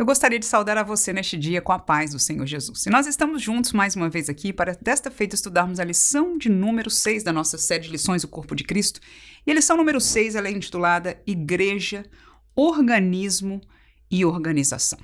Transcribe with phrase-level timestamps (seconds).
[0.00, 2.86] Eu gostaria de saudar a você neste dia com a paz do Senhor Jesus.
[2.86, 6.48] E nós estamos juntos mais uma vez aqui para, desta feita, estudarmos a lição de
[6.48, 9.00] número 6 da nossa série de lições do Corpo de Cristo.
[9.44, 12.04] E a lição número 6 ela é intitulada Igreja,
[12.54, 13.60] Organismo
[14.08, 15.00] e Organização.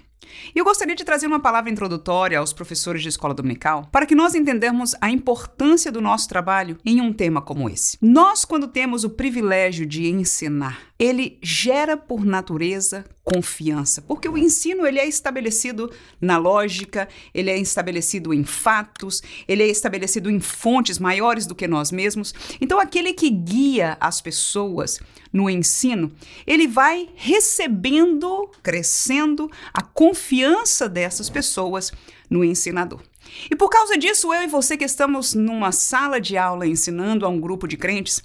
[0.55, 4.15] E eu gostaria de trazer uma palavra introdutória aos professores de escola dominical para que
[4.15, 7.99] nós entendermos a importância do nosso trabalho em um tema como esse.
[8.01, 14.87] Nós, quando temos o privilégio de ensinar, ele gera por natureza confiança, porque o ensino
[14.87, 20.99] ele é estabelecido na lógica, ele é estabelecido em fatos, ele é estabelecido em fontes
[20.99, 22.35] maiores do que nós mesmos.
[22.59, 24.99] Então aquele que guia as pessoas
[25.31, 26.11] no ensino,
[26.47, 31.93] ele vai recebendo, crescendo a confiança dessas pessoas
[32.31, 33.03] no ensinador.
[33.51, 37.29] E por causa disso, eu e você que estamos numa sala de aula ensinando a
[37.29, 38.23] um grupo de crentes,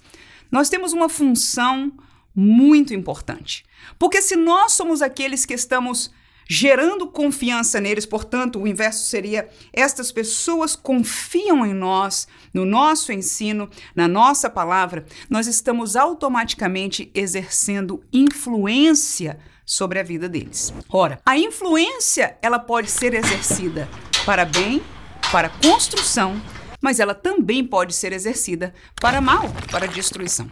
[0.50, 1.92] nós temos uma função
[2.34, 3.64] muito importante.
[3.98, 6.10] Porque se nós somos aqueles que estamos
[6.50, 13.70] gerando confiança neles, portanto, o inverso seria: estas pessoas confiam em nós, no nosso ensino,
[13.94, 20.74] na nossa palavra, nós estamos automaticamente exercendo influência sobre a vida deles.
[20.90, 23.88] Ora, a influência, ela pode ser exercida
[24.26, 24.82] para bem,
[25.30, 26.42] para construção,
[26.82, 30.50] mas ela também pode ser exercida para mal, para destruição.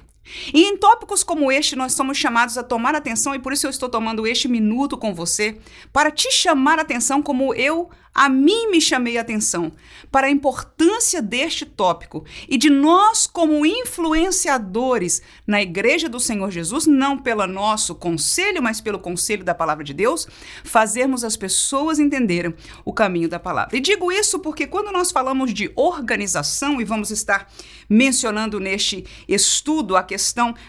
[0.53, 3.71] E em tópicos como este, nós somos chamados a tomar atenção, e por isso eu
[3.71, 5.59] estou tomando este minuto com você,
[5.93, 9.71] para te chamar atenção como eu a mim me chamei a atenção
[10.11, 16.85] para a importância deste tópico e de nós, como influenciadores na Igreja do Senhor Jesus,
[16.85, 20.27] não pelo nosso conselho, mas pelo conselho da palavra de Deus,
[20.65, 23.77] fazermos as pessoas entenderem o caminho da palavra.
[23.77, 27.49] E digo isso porque quando nós falamos de organização, e vamos estar
[27.89, 30.18] mencionando neste estudo a questão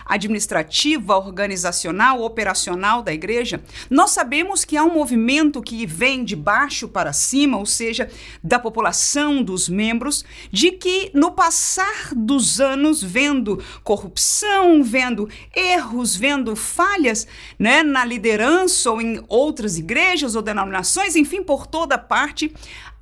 [0.05, 6.87] administrativa, organizacional, operacional da igreja, nós sabemos que há um movimento que vem de baixo
[6.87, 8.09] para cima cima, ou seja,
[8.43, 16.55] da população, dos membros, de que no passar dos anos, vendo corrupção, vendo erros, vendo
[16.55, 17.27] falhas
[17.57, 22.53] né, na liderança ou em outras igrejas ou denominações, enfim, por toda parte,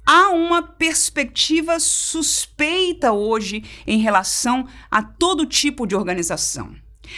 [0.07, 6.73] há uma perspectiva suspeita hoje em relação a todo tipo de organização,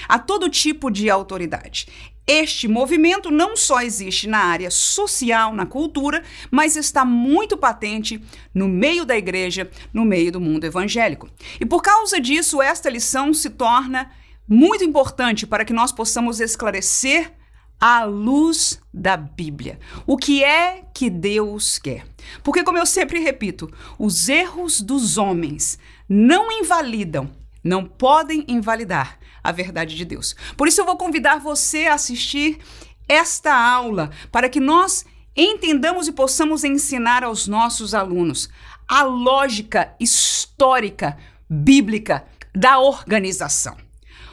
[0.08, 1.88] a todo tipo de autoridade.
[2.26, 8.22] Este movimento não só existe na área social, na cultura, mas está muito patente
[8.54, 11.30] no meio da igreja, no meio do mundo evangélico.
[11.60, 14.12] E por causa disso, esta lição se torna
[14.48, 17.34] muito importante para que nós possamos esclarecer
[17.80, 19.80] à luz da Bíblia.
[20.06, 22.06] O que é que Deus quer?
[22.44, 27.32] Porque, como eu sempre repito, os erros dos homens não invalidam,
[27.64, 30.36] não podem invalidar a verdade de Deus.
[30.58, 32.60] Por isso eu vou convidar você a assistir
[33.08, 38.50] esta aula para que nós entendamos e possamos ensinar aos nossos alunos
[38.88, 41.18] a lógica histórica
[41.50, 43.89] bíblica da organização.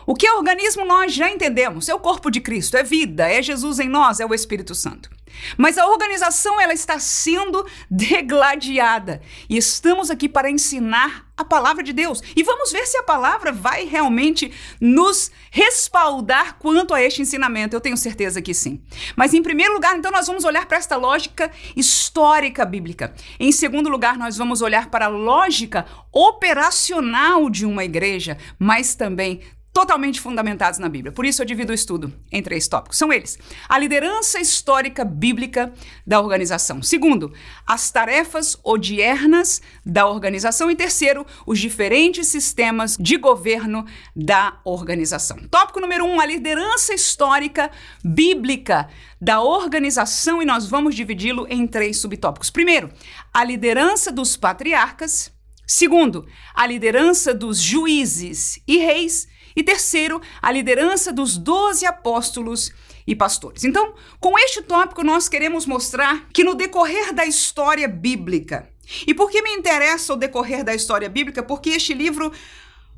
[0.06, 3.42] O que é organismo nós já entendemos, é o corpo de Cristo, é vida, é
[3.42, 5.10] Jesus em nós, é o Espírito Santo.
[5.56, 11.92] Mas a organização ela está sendo degladiada e estamos aqui para ensinar a palavra de
[11.92, 12.22] Deus.
[12.34, 14.50] E vamos ver se a palavra vai realmente
[14.80, 17.76] nos respaldar quanto a este ensinamento.
[17.76, 18.80] Eu tenho certeza que sim.
[19.14, 23.14] Mas em primeiro lugar, então nós vamos olhar para esta lógica histórica bíblica.
[23.38, 29.42] Em segundo lugar, nós vamos olhar para a lógica operacional de uma igreja, mas também
[29.76, 31.12] totalmente fundamentados na Bíblia.
[31.12, 32.96] Por isso eu divido o estudo em três tópicos.
[32.96, 33.38] São eles:
[33.68, 35.70] a liderança histórica bíblica
[36.06, 36.82] da organização.
[36.82, 37.30] Segundo,
[37.66, 40.70] as tarefas odiernas da organização.
[40.70, 43.84] E terceiro, os diferentes sistemas de governo
[44.16, 45.36] da organização.
[45.50, 47.70] Tópico número um: a liderança histórica
[48.02, 48.88] bíblica
[49.20, 50.40] da organização.
[50.40, 52.48] E nós vamos dividi-lo em três subtópicos.
[52.48, 52.90] Primeiro,
[53.30, 55.30] a liderança dos patriarcas.
[55.66, 59.35] Segundo, a liderança dos juízes e reis.
[59.56, 62.70] E terceiro, a liderança dos doze apóstolos
[63.06, 63.64] e pastores.
[63.64, 68.68] Então, com este tópico, nós queremos mostrar que no decorrer da história bíblica,
[69.06, 71.42] e por que me interessa o decorrer da história bíblica?
[71.42, 72.32] Porque este livro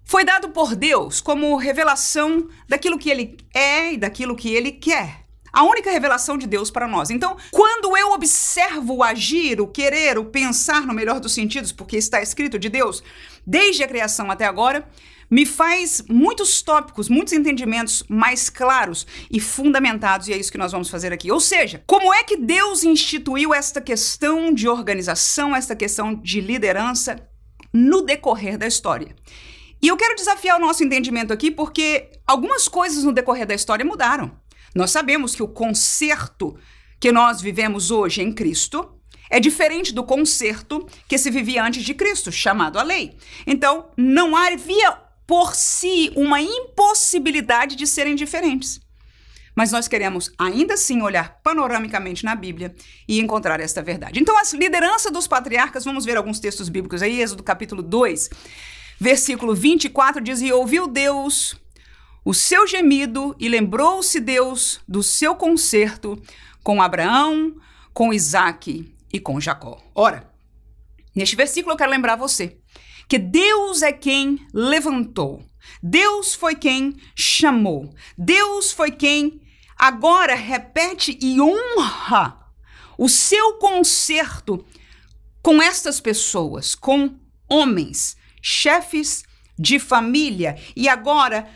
[0.05, 5.27] foi dado por Deus como revelação daquilo que ele é e daquilo que ele quer.
[5.53, 7.11] A única revelação de Deus para nós.
[7.11, 11.97] Então, quando eu observo o agir, o querer, o pensar no melhor dos sentidos, porque
[11.97, 13.03] está escrito de Deus,
[13.47, 14.87] desde a criação até agora,
[15.31, 20.73] me faz muitos tópicos, muitos entendimentos mais claros e fundamentados, e é isso que nós
[20.73, 21.31] vamos fazer aqui.
[21.31, 27.29] Ou seja, como é que Deus instituiu esta questão de organização, esta questão de liderança
[27.73, 29.15] no decorrer da história?
[29.81, 33.85] E eu quero desafiar o nosso entendimento aqui porque algumas coisas no decorrer da história
[33.85, 34.33] mudaram.
[34.75, 36.59] Nós sabemos que o conserto
[36.99, 38.95] que nós vivemos hoje em Cristo
[39.31, 43.17] é diferente do conserto que se vivia antes de Cristo, chamado a lei.
[43.47, 48.81] Então, não havia por si uma impossibilidade de serem diferentes.
[49.55, 52.75] Mas nós queremos ainda assim olhar panoramicamente na Bíblia
[53.07, 54.21] e encontrar esta verdade.
[54.21, 58.31] Então, a liderança dos patriarcas, vamos ver alguns textos bíblicos aí, Êxodo capítulo 2,
[58.99, 61.55] versículo 24 diz: E ouviu Deus
[62.25, 66.19] o seu gemido e lembrou-se Deus do seu concerto
[66.63, 67.55] com Abraão,
[67.93, 69.79] com Isaac e com Jacó.
[69.95, 70.33] Ora,
[71.15, 72.57] neste versículo eu quero lembrar você
[73.09, 75.43] que Deus é quem levantou,
[75.83, 79.41] Deus foi quem chamou, Deus foi quem
[79.77, 82.39] agora repete e honra
[82.99, 84.65] o seu concerto
[85.41, 87.17] com estas pessoas, com
[87.49, 89.23] homens, chefes
[89.59, 91.49] de família e agora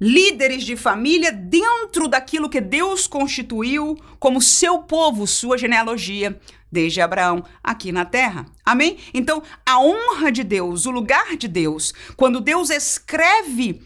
[0.00, 6.38] líderes de família dentro daquilo que Deus constituiu como seu povo, sua genealogia,
[6.70, 8.46] desde Abraão aqui na terra.
[8.64, 8.98] Amém?
[9.12, 13.82] Então, a honra de Deus, o lugar de Deus, quando Deus escreve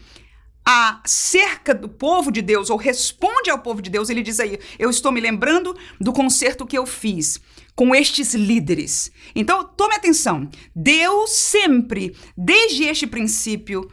[0.65, 4.89] acerca do povo de Deus ou responde ao povo de Deus, ele diz aí: Eu
[4.89, 7.39] estou me lembrando do concerto que eu fiz
[7.75, 9.11] com estes líderes.
[9.35, 10.49] Então, tome atenção.
[10.75, 13.89] Deus sempre, desde este princípio,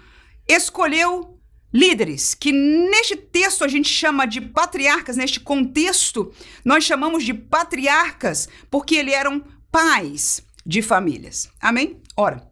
[0.47, 1.40] escolheu
[1.73, 6.33] líderes, que neste texto a gente chama de patriarcas, neste contexto,
[6.65, 11.49] nós chamamos de patriarcas porque eles eram pais de famílias.
[11.61, 12.01] Amém?
[12.17, 12.43] Ora,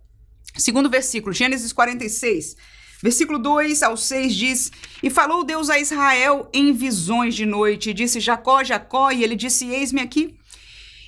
[0.57, 2.57] segundo versículo, Gênesis 46,
[3.03, 4.73] versículo 2 ao 6 diz:
[5.03, 9.37] E falou Deus a Israel em visões de noite, e disse: Jacó, Jacó, e ele
[9.37, 10.37] disse: Eis-me aqui.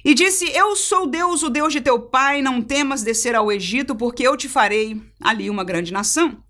[0.05, 3.95] E disse: Eu sou Deus, o Deus de teu pai, não temas descer ao Egito,
[3.95, 6.43] porque eu te farei ali uma grande nação.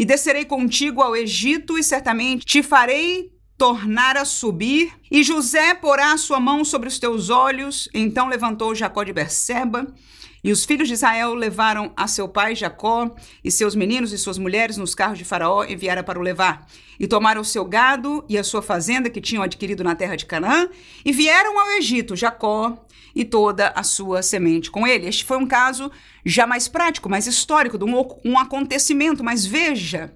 [0.00, 6.16] E descerei contigo ao Egito, e certamente te farei tornar a subir, e José porá
[6.16, 7.86] sua mão sobre os teus olhos.
[7.92, 9.94] Então levantou Jacó de Berseba,
[10.42, 13.14] e os filhos de Israel levaram a seu pai Jacó
[13.44, 16.66] e seus meninos e suas mulheres nos carros de Faraó e vieram para o levar.
[16.98, 20.26] E tomaram o seu gado e a sua fazenda que tinham adquirido na terra de
[20.26, 20.68] Canaã
[21.04, 25.06] e vieram ao Egito, Jacó e toda a sua semente com ele.
[25.06, 25.90] Este foi um caso
[26.24, 30.12] já mais prático, mais histórico, de um, um acontecimento, mas veja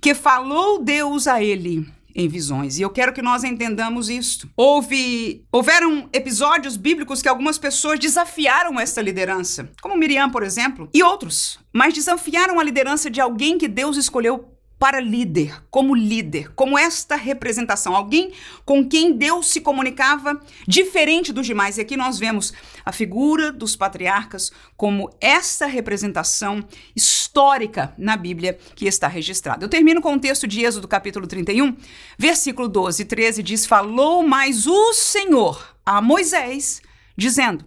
[0.00, 1.86] que falou Deus a ele
[2.16, 2.78] em visões.
[2.78, 4.48] E eu quero que nós entendamos isto.
[4.56, 11.02] Houve, houveram episódios bíblicos que algumas pessoas desafiaram essa liderança, como Miriam, por exemplo, e
[11.02, 16.78] outros, mas desafiaram a liderança de alguém que Deus escolheu para líder, como líder, como
[16.78, 18.32] esta representação, alguém
[18.64, 21.78] com quem Deus se comunicava diferente dos demais.
[21.78, 22.52] E aqui nós vemos
[22.84, 26.62] a figura dos patriarcas como essa representação
[26.94, 29.64] histórica na Bíblia que está registrada.
[29.64, 31.76] Eu termino com o texto de Êxodo, capítulo 31,
[32.18, 36.82] versículo 12 e 13, diz: Falou mais o Senhor a Moisés,
[37.16, 37.64] dizendo: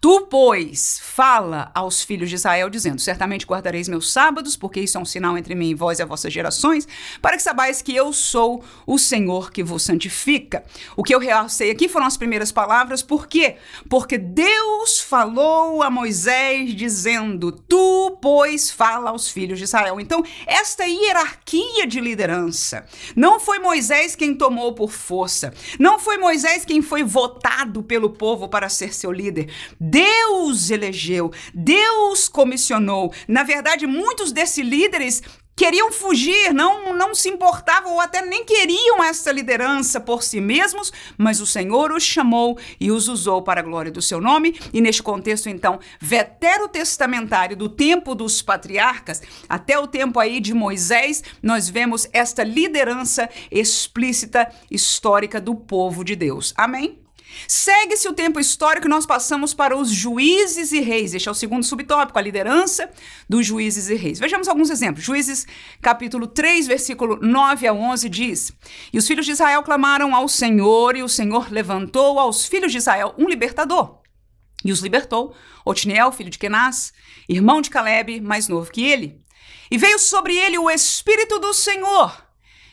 [0.00, 5.00] Tu, pois, fala aos filhos de Israel, dizendo: Certamente guardareis meus sábados, porque isso é
[5.00, 6.88] um sinal entre mim e vós e as vossas gerações,
[7.20, 10.64] para que sabais que eu sou o Senhor que vos santifica.
[10.96, 13.56] O que eu realcei aqui foram as primeiras palavras, por quê?
[13.90, 20.00] Porque Deus falou a Moisés, dizendo: Tu, pois, fala aos filhos de Israel.
[20.00, 26.64] Então, esta hierarquia de liderança não foi Moisés quem tomou por força, não foi Moisés
[26.64, 29.50] quem foi votado pelo povo para ser seu líder.
[29.90, 33.12] Deus elegeu, Deus comissionou.
[33.26, 35.20] Na verdade, muitos desses líderes
[35.56, 40.90] queriam fugir, não, não se importavam ou até nem queriam essa liderança por si mesmos,
[41.18, 44.58] mas o Senhor os chamou e os usou para a glória do seu nome.
[44.72, 51.22] E neste contexto, então, veterotestamentário do tempo dos patriarcas até o tempo aí de Moisés,
[51.42, 56.54] nós vemos esta liderança explícita histórica do povo de Deus.
[56.56, 57.00] Amém?
[57.46, 61.14] Segue-se o tempo histórico e nós passamos para os juízes e reis.
[61.14, 62.90] Este é o segundo subtópico, a liderança
[63.28, 64.18] dos juízes e reis.
[64.18, 65.04] Vejamos alguns exemplos.
[65.04, 65.46] Juízes,
[65.80, 68.52] capítulo 3, versículo 9 a 11 diz:
[68.92, 72.78] E os filhos de Israel clamaram ao Senhor, e o Senhor levantou aos filhos de
[72.78, 74.00] Israel um libertador.
[74.64, 75.34] E os libertou,
[75.64, 76.92] Otniel, filho de Kenaz,
[77.28, 79.20] irmão de Caleb, mais novo que ele.
[79.70, 82.29] E veio sobre ele o Espírito do Senhor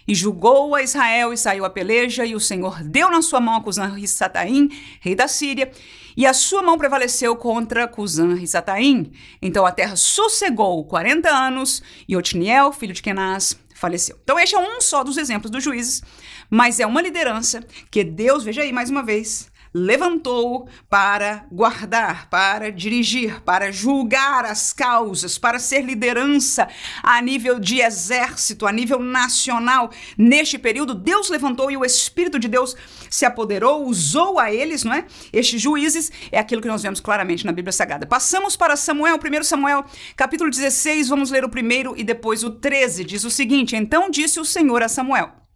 [0.07, 3.55] e julgou a Israel e saiu a peleja, e o Senhor deu na sua mão
[3.55, 4.69] a Cusã Rissataim,
[5.01, 5.69] rei da Síria,
[6.15, 9.11] e a sua mão prevaleceu contra Cusã Rissataim.
[9.41, 14.17] Então a terra sossegou 40 anos, e Otniel, filho de Kenaz, faleceu.
[14.23, 16.01] Então este é um só dos exemplos dos juízes,
[16.49, 17.61] mas é uma liderança
[17.91, 24.73] que Deus, veja aí mais uma vez, levantou para guardar, para dirigir, para julgar as
[24.73, 26.67] causas, para ser liderança
[27.03, 29.91] a nível de exército, a nível nacional.
[30.17, 32.75] Neste período, Deus levantou e o Espírito de Deus
[33.09, 35.05] se apoderou, usou a eles, não é?
[35.31, 38.05] Estes juízes é aquilo que nós vemos claramente na Bíblia Sagrada.
[38.05, 43.03] Passamos para Samuel, 1 Samuel, capítulo 16, vamos ler o primeiro e depois o 13.
[43.03, 45.46] Diz o seguinte: Então disse o Senhor a Samuel: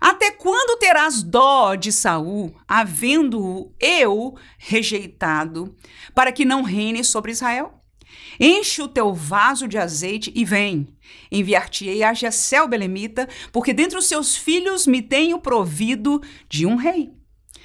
[0.00, 5.74] até quando terás dó de Saul, havendo-o eu rejeitado,
[6.14, 7.74] para que não reine sobre Israel?
[8.40, 10.88] Enche o teu vaso de azeite e vem.
[11.30, 17.17] Enviar-te-ei a Jessel Belemita, porque dentre os seus filhos me tenho provido de um rei.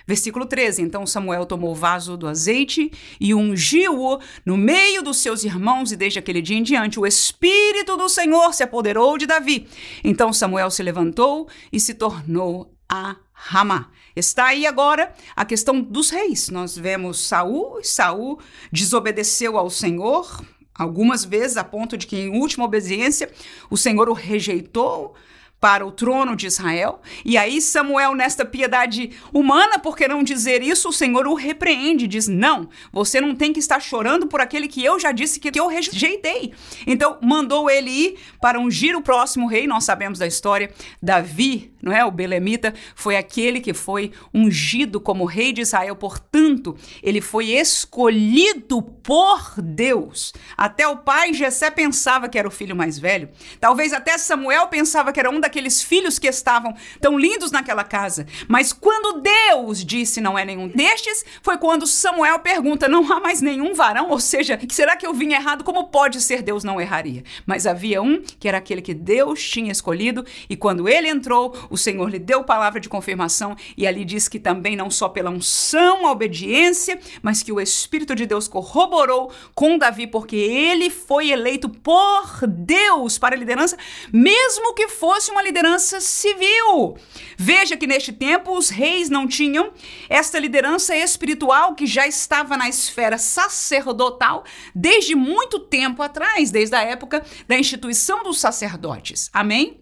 [0.07, 5.43] Versículo 13: Então Samuel tomou o vaso do azeite e ungiu-o no meio dos seus
[5.43, 9.67] irmãos, e desde aquele dia em diante o Espírito do Senhor se apoderou de Davi.
[10.03, 13.89] Então Samuel se levantou e se tornou a Ramá.
[14.15, 16.49] Está aí agora a questão dos reis.
[16.49, 18.39] Nós vemos Saul, Saul
[18.71, 20.43] desobedeceu ao Senhor
[20.75, 23.31] algumas vezes a ponto de que em última obediência
[23.69, 25.15] o Senhor o rejeitou
[25.63, 27.01] para o trono de Israel.
[27.23, 32.05] E aí Samuel, nesta piedade humana, por que não dizer isso, o Senhor o repreende,
[32.05, 35.57] diz: "Não, você não tem que estar chorando por aquele que eu já disse que
[35.57, 36.53] eu rejeitei".
[36.85, 39.65] Então, mandou ele ir para ungir o próximo rei.
[39.65, 40.69] Nós sabemos da história.
[41.01, 42.03] Davi, não é?
[42.03, 45.95] O belemita foi aquele que foi ungido como rei de Israel.
[45.95, 50.33] Portanto, ele foi escolhido por Deus.
[50.57, 53.29] Até o pai Jessé pensava que era o filho mais velho.
[53.61, 57.83] Talvez até Samuel pensava que era um daqueles aqueles filhos que estavam tão lindos naquela
[57.83, 58.25] casa.
[58.47, 63.39] Mas quando Deus disse não é nenhum destes, foi quando Samuel pergunta: não há mais
[63.39, 64.09] nenhum varão?
[64.09, 65.63] Ou seja, será que eu vim errado?
[65.63, 67.23] Como pode ser Deus não erraria?
[67.45, 71.77] Mas havia um que era aquele que Deus tinha escolhido, e quando ele entrou, o
[71.77, 76.07] Senhor lhe deu palavra de confirmação, e ali diz que também não só pela unção,
[76.07, 81.69] a obediência, mas que o Espírito de Deus corroborou com Davi, porque ele foi eleito
[81.69, 83.77] por Deus para a liderança,
[84.11, 86.97] mesmo que fosse uma liderança civil.
[87.37, 89.73] Veja que neste tempo os reis não tinham
[90.09, 96.81] esta liderança espiritual que já estava na esfera sacerdotal desde muito tempo atrás, desde a
[96.81, 99.29] época da instituição dos sacerdotes.
[99.33, 99.81] Amém?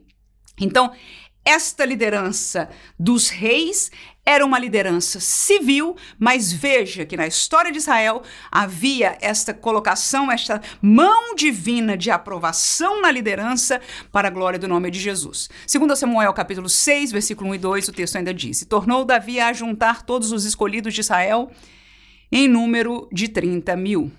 [0.59, 0.91] Então,
[1.43, 3.89] esta liderança dos reis
[4.25, 10.61] era uma liderança civil, mas veja que na história de Israel havia esta colocação, esta
[10.81, 15.49] mão divina de aprovação na liderança para a glória do nome de Jesus.
[15.65, 19.51] Segundo Samuel capítulo 6, versículo 1 e 2, o texto ainda diz: Tornou Davi a
[19.53, 21.51] juntar todos os escolhidos de Israel
[22.31, 24.11] em número de 30 mil.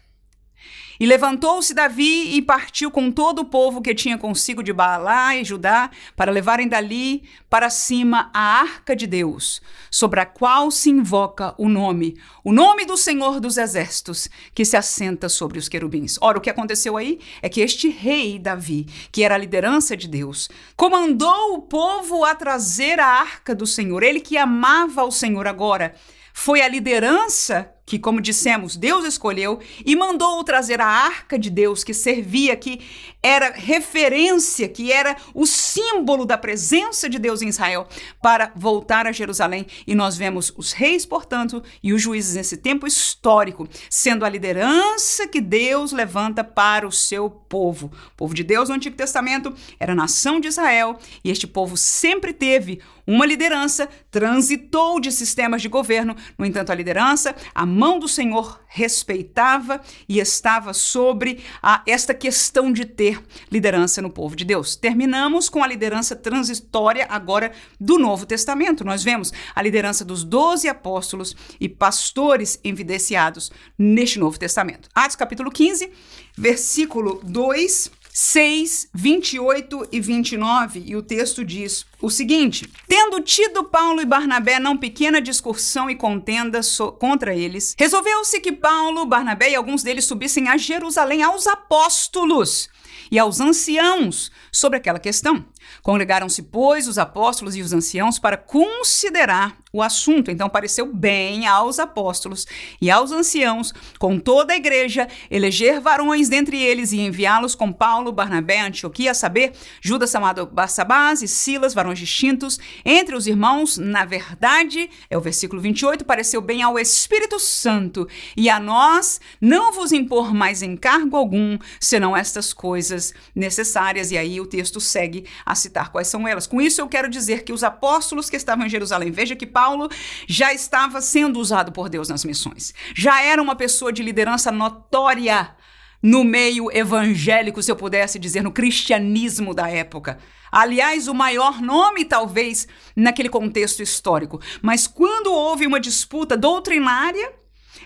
[1.02, 5.42] E levantou-se Davi e partiu com todo o povo que tinha consigo de Baalá e
[5.42, 11.56] Judá para levarem dali para cima a arca de Deus, sobre a qual se invoca
[11.59, 16.18] o nome, o nome do Senhor dos Exércitos, que se assenta sobre os querubins.
[16.21, 20.06] Ora, o que aconteceu aí é que este rei Davi, que era a liderança de
[20.06, 25.49] Deus, comandou o povo a trazer a arca do Senhor, ele que amava o Senhor
[25.49, 25.97] agora
[26.32, 31.82] foi a liderança que, como dissemos, Deus escolheu e mandou trazer a arca de Deus
[31.82, 32.80] que servia, que
[33.22, 37.86] era referência, que era o símbolo da presença de Deus em Israel,
[38.20, 39.66] para voltar a Jerusalém.
[39.86, 45.26] E nós vemos os reis, portanto, e os juízes nesse tempo histórico, sendo a liderança
[45.26, 47.92] que Deus levanta para o seu povo.
[48.12, 51.76] O povo de Deus no Antigo Testamento era a nação de Israel, e este povo
[51.76, 57.99] sempre teve uma liderança, transitou de sistemas de governo, no entanto, a liderança, a mão
[57.99, 64.45] do Senhor respeitava e estava sobre a, esta questão de ter liderança no povo de
[64.45, 64.76] Deus.
[64.76, 68.85] Terminamos com a liderança transitória agora do Novo Testamento.
[68.85, 74.88] Nós vemos a liderança dos doze apóstolos e pastores evidenciados neste Novo Testamento.
[74.95, 75.91] Atos capítulo 15,
[76.37, 84.02] versículo 2 6, 28 e 29, e o texto diz o seguinte: Tendo tido Paulo
[84.02, 89.54] e Barnabé não pequena discussão e contenda so contra eles, resolveu-se que Paulo, Barnabé e
[89.54, 92.69] alguns deles subissem a Jerusalém aos apóstolos
[93.11, 95.47] e aos anciãos sobre aquela questão.
[95.83, 100.31] Congregaram-se, pois, os apóstolos e os anciãos para considerar o assunto.
[100.31, 102.47] Então pareceu bem aos apóstolos
[102.81, 108.12] e aos anciãos, com toda a igreja, eleger varões dentre eles e enviá-los com Paulo,
[108.12, 114.05] Barnabé, Antioquia, a saber, Judas chamado Barsabás e Silas, varões distintos, entre os irmãos, na
[114.05, 119.93] verdade, é o versículo 28, pareceu bem ao Espírito Santo e a nós não vos
[119.93, 124.11] impor mais encargo algum, senão estas coisas necessárias.
[124.11, 126.47] E aí o texto segue a citar quais são elas.
[126.47, 129.62] Com isso eu quero dizer que os apóstolos que estavam em Jerusalém, veja que Paulo
[129.62, 129.88] Paulo
[130.26, 132.75] já estava sendo usado por Deus nas missões.
[132.97, 135.54] Já era uma pessoa de liderança notória
[136.02, 140.19] no meio evangélico, se eu pudesse dizer, no cristianismo da época.
[140.50, 142.66] Aliás, o maior nome, talvez,
[142.97, 144.40] naquele contexto histórico.
[144.61, 147.33] Mas quando houve uma disputa doutrinária,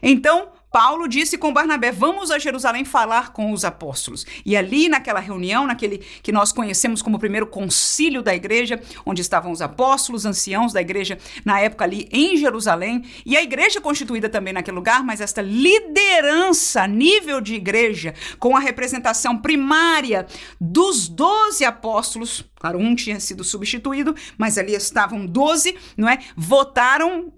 [0.02, 4.26] então Paulo disse com Barnabé: Vamos a Jerusalém falar com os apóstolos.
[4.44, 9.20] E ali, naquela reunião, naquele que nós conhecemos como o primeiro concílio da igreja, onde
[9.20, 14.28] estavam os apóstolos, anciãos da igreja, na época ali em Jerusalém, e a igreja constituída
[14.28, 20.26] também naquele lugar, mas esta liderança a nível de igreja, com a representação primária
[20.60, 26.18] dos doze apóstolos, claro, um tinha sido substituído, mas ali estavam doze, não é?
[26.36, 27.32] Votaram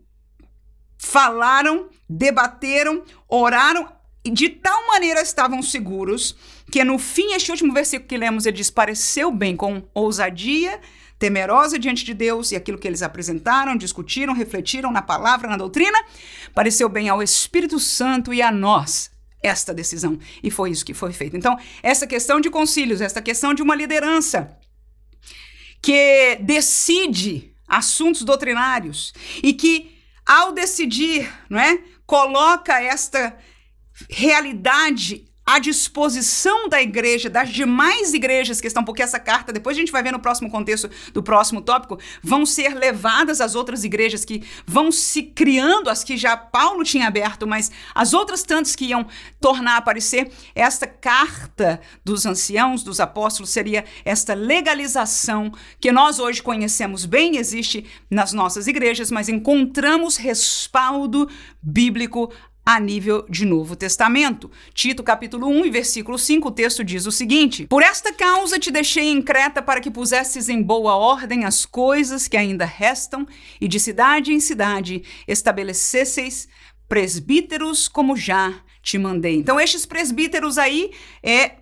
[0.99, 3.88] falaram, debateram, oraram
[4.25, 6.37] e de tal maneira estavam seguros
[6.71, 10.81] que no fim, este último versículo que lemos, ele diz: pareceu bem com ousadia,
[11.19, 15.99] temerosa diante de Deus e aquilo que eles apresentaram, discutiram, refletiram na palavra, na doutrina,
[16.55, 19.11] pareceu bem ao Espírito Santo e a nós
[19.43, 20.19] esta decisão.
[20.43, 21.37] E foi isso que foi feito.
[21.37, 24.59] Então, essa questão de concílios, essa questão de uma liderança
[25.81, 29.12] que decide assuntos doutrinários
[29.43, 29.98] e que
[30.28, 31.82] ao decidir, não é?
[32.06, 33.37] Coloca esta
[34.11, 39.81] realidade à disposição da igreja, das demais igrejas que estão, porque essa carta, depois a
[39.81, 44.26] gente vai ver no próximo contexto do próximo tópico, vão ser levadas às outras igrejas
[44.26, 48.85] que vão se criando, as que já Paulo tinha aberto, mas as outras tantas que
[48.85, 49.07] iam
[49.40, 50.31] tornar a aparecer.
[50.55, 55.50] Esta carta dos anciãos, dos apóstolos, seria esta legalização
[55.81, 61.26] que nós hoje conhecemos bem, existe nas nossas igrejas, mas encontramos respaldo
[61.62, 62.31] bíblico
[62.68, 64.50] a nível de Novo Testamento.
[64.75, 69.08] Tito capítulo 1 versículo 5, o texto diz o seguinte: Por esta causa te deixei
[69.08, 73.26] em Creta para que pusesses em boa ordem as coisas que ainda restam
[73.58, 76.46] e de cidade em cidade estabelecesseis
[76.87, 79.37] presbíteros como já te mandei.
[79.37, 80.90] Então estes presbíteros aí
[81.22, 81.52] é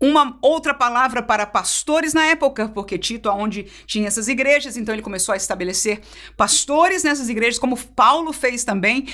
[0.00, 5.02] uma outra palavra para pastores na época, porque Tito, onde tinha essas igrejas, então ele
[5.02, 6.00] começou a estabelecer
[6.36, 9.06] pastores nessas igrejas, como Paulo fez também.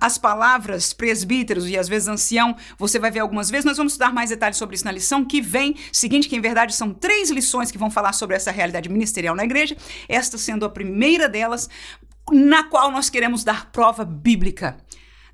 [0.00, 3.64] As palavras presbíteros e às vezes ancião, você vai ver algumas vezes.
[3.64, 5.74] Nós vamos estudar mais detalhes sobre isso na lição que vem.
[5.92, 9.44] Seguinte, que em verdade são três lições que vão falar sobre essa realidade ministerial na
[9.44, 9.76] igreja,
[10.08, 11.68] esta sendo a primeira delas,
[12.30, 14.76] na qual nós queremos dar prova bíblica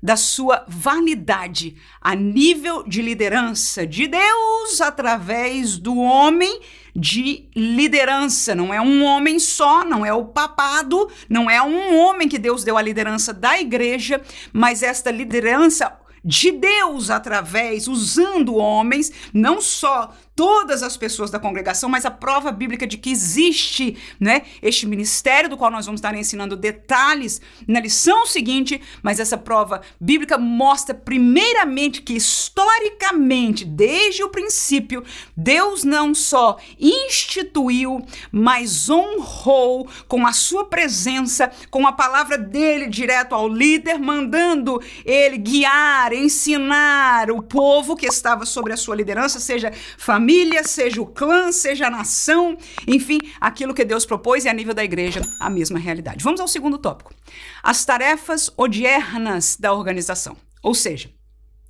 [0.05, 6.61] da sua validade a nível de liderança de Deus através do homem
[6.95, 8.53] de liderança.
[8.53, 12.63] Não é um homem só, não é o papado, não é um homem que Deus
[12.63, 14.21] deu a liderança da igreja,
[14.53, 15.91] mas esta liderança
[16.23, 22.51] de Deus através, usando homens, não só todas as pessoas da congregação, mas a prova
[22.51, 27.79] bíblica de que existe, né, este ministério do qual nós vamos estar ensinando detalhes na
[27.79, 35.03] lição seguinte, mas essa prova bíblica mostra primeiramente que historicamente, desde o princípio,
[35.37, 43.33] Deus não só instituiu, mas honrou com a sua presença, com a palavra dele direto
[43.33, 49.71] ao líder, mandando ele guiar, ensinar o povo que estava sobre a sua liderança, seja
[49.97, 52.57] família família, seja o clã, seja a nação,
[52.87, 56.23] enfim, aquilo que Deus propôs e a nível da igreja a mesma realidade.
[56.23, 57.13] Vamos ao segundo tópico:
[57.61, 60.35] as tarefas odiernas da organização.
[60.63, 61.11] Ou seja,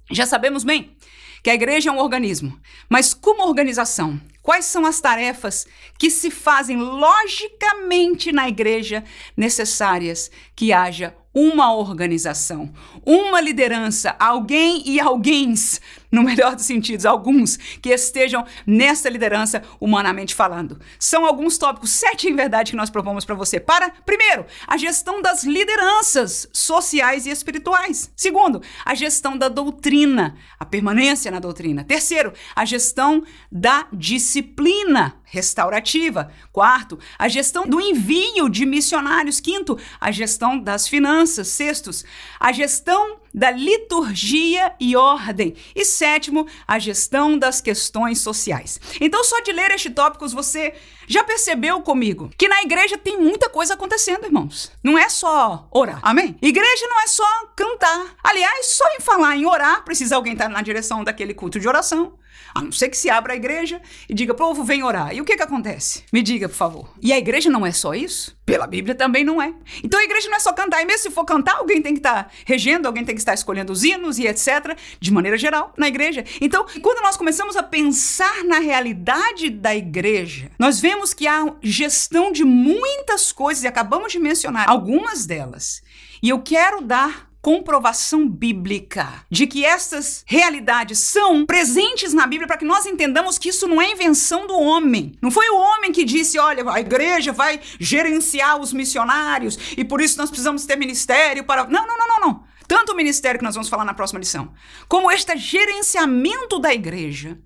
[0.10, 0.96] já sabemos bem
[1.44, 2.58] que a igreja é um organismo,
[2.89, 5.68] mas como organização, quais são as tarefas
[6.00, 9.04] que se fazem logicamente na igreja
[9.36, 12.74] necessárias que haja uma organização,
[13.06, 15.82] uma liderança, alguém e alguéms,
[16.15, 20.80] no melhor dos sentidos, alguns que estejam nessa liderança humanamente falando.
[20.97, 23.60] São alguns tópicos, sete em verdade, que nós propomos para você.
[23.60, 28.12] Para, primeiro, a gestão das lideranças sociais e espirituais.
[28.15, 31.84] Segundo, a gestão da doutrina, a permanência na doutrina.
[31.84, 36.32] Terceiro, a gestão da disciplina restaurativa.
[36.51, 39.41] Quarto, a gestão do envio de missionários.
[39.41, 41.49] Quinto, a gestão das finanças.
[41.49, 42.06] Sextos,
[42.39, 45.56] a gestão da liturgia e ordem.
[45.76, 48.80] E sétimo, a gestão das questões sociais.
[49.02, 50.74] Então, só de ler estes tópicos, você
[51.06, 54.71] já percebeu comigo que na igreja tem muita coisa acontecendo, irmãos.
[54.82, 56.00] Não é só orar.
[56.02, 56.38] Amém?
[56.41, 58.15] Igreja não é só cantar.
[58.24, 62.17] Aliás, só em falar em orar, precisa alguém estar na direção daquele culto de oração.
[62.54, 65.13] A não ser que se abra a igreja e diga, povo, vem orar.
[65.13, 66.04] E o que que acontece?
[66.12, 66.89] Me diga, por favor.
[67.02, 68.36] E a igreja não é só isso?
[68.45, 69.54] Pela Bíblia também não é.
[69.84, 72.00] Então a igreja não é só cantar, e mesmo se for cantar, alguém tem que
[72.00, 75.74] estar tá regendo, alguém tem que estar escolhendo os hinos e etc., de maneira geral,
[75.78, 76.24] na igreja.
[76.39, 82.32] Então, quando nós começamos a pensar na realidade da igreja, nós vemos que há gestão
[82.32, 85.82] de muitas coisas, e acabamos de mencionar algumas delas.
[86.21, 92.58] E eu quero dar comprovação bíblica de que essas realidades são presentes na Bíblia para
[92.58, 95.13] que nós entendamos que isso não é invenção do homem.
[95.21, 100.01] Não foi o homem que disse, olha, a igreja vai gerenciar os missionários e por
[100.01, 101.65] isso nós precisamos ter ministério para.
[101.65, 102.43] Não, não, não, não, não.
[102.67, 104.51] Tanto o ministério que nós vamos falar na próxima lição,
[104.88, 107.38] como este gerenciamento da igreja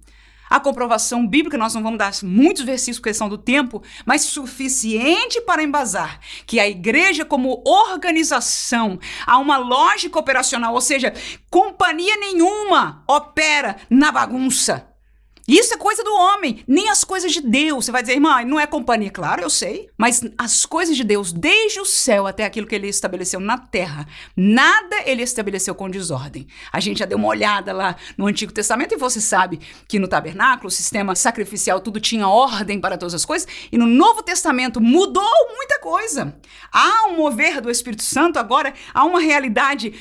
[0.49, 5.41] a comprovação bíblica, nós não vamos dar muitos versículos por questão do tempo, mas suficiente
[5.41, 11.13] para embasar que a igreja, como organização, há uma lógica operacional, ou seja,
[11.49, 14.88] companhia nenhuma opera na bagunça.
[15.49, 17.85] Isso é coisa do homem, nem as coisas de Deus.
[17.85, 19.09] Você vai dizer, irmã, não é companhia.
[19.09, 19.89] Claro, eu sei.
[19.97, 24.07] Mas as coisas de Deus, desde o céu até aquilo que ele estabeleceu na terra,
[24.37, 26.45] nada ele estabeleceu com desordem.
[26.71, 30.07] A gente já deu uma olhada lá no Antigo Testamento e você sabe que no
[30.07, 33.47] tabernáculo, o sistema sacrificial, tudo tinha ordem para todas as coisas.
[33.71, 36.37] E no Novo Testamento mudou muita coisa.
[36.71, 39.95] Há um mover do Espírito Santo agora, há uma realidade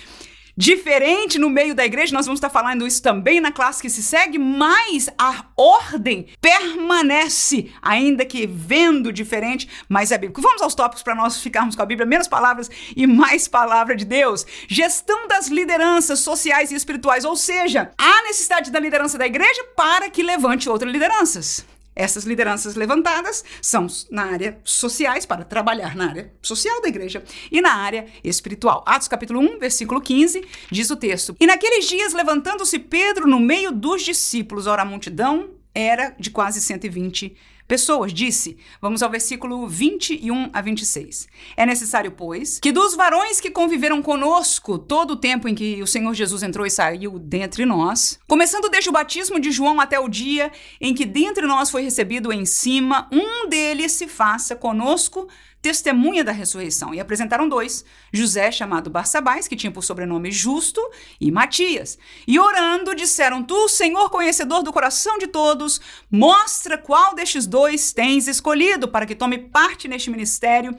[0.58, 4.02] diferente no meio da igreja, nós vamos estar falando isso também na classe que se
[4.02, 10.42] segue, mas a ordem permanece, ainda que vendo diferente, mas é bíblico.
[10.42, 14.04] Vamos aos tópicos para nós ficarmos com a Bíblia, menos palavras e mais palavra de
[14.04, 14.44] Deus.
[14.66, 20.10] Gestão das lideranças sociais e espirituais, ou seja, a necessidade da liderança da igreja para
[20.10, 21.64] que levante outras lideranças.
[21.98, 27.60] Essas lideranças levantadas são na área sociais, para trabalhar na área social da igreja, e
[27.60, 28.84] na área espiritual.
[28.86, 33.72] Atos capítulo 1, versículo 15, diz o texto: E naqueles dias, levantando-se Pedro no meio
[33.72, 37.36] dos discípulos, ora, a multidão era de quase 120
[37.68, 38.56] pessoas, disse.
[38.80, 41.28] Vamos ao versículo 21 a 26.
[41.54, 45.86] É necessário, pois, que dos varões que conviveram conosco todo o tempo em que o
[45.86, 50.08] Senhor Jesus entrou e saiu dentre nós, começando desde o batismo de João até o
[50.08, 50.50] dia
[50.80, 55.28] em que dentre nós foi recebido em cima, um deles se faça conosco
[55.60, 56.94] testemunha da ressurreição.
[56.94, 60.80] E apresentaram dois: José, chamado Barsabás, que tinha por sobrenome Justo,
[61.20, 61.98] e Matias.
[62.26, 68.28] E orando, disseram: Tu, Senhor conhecedor do coração de todos, mostra qual destes dois tens
[68.28, 70.76] escolhido para que tome parte neste ministério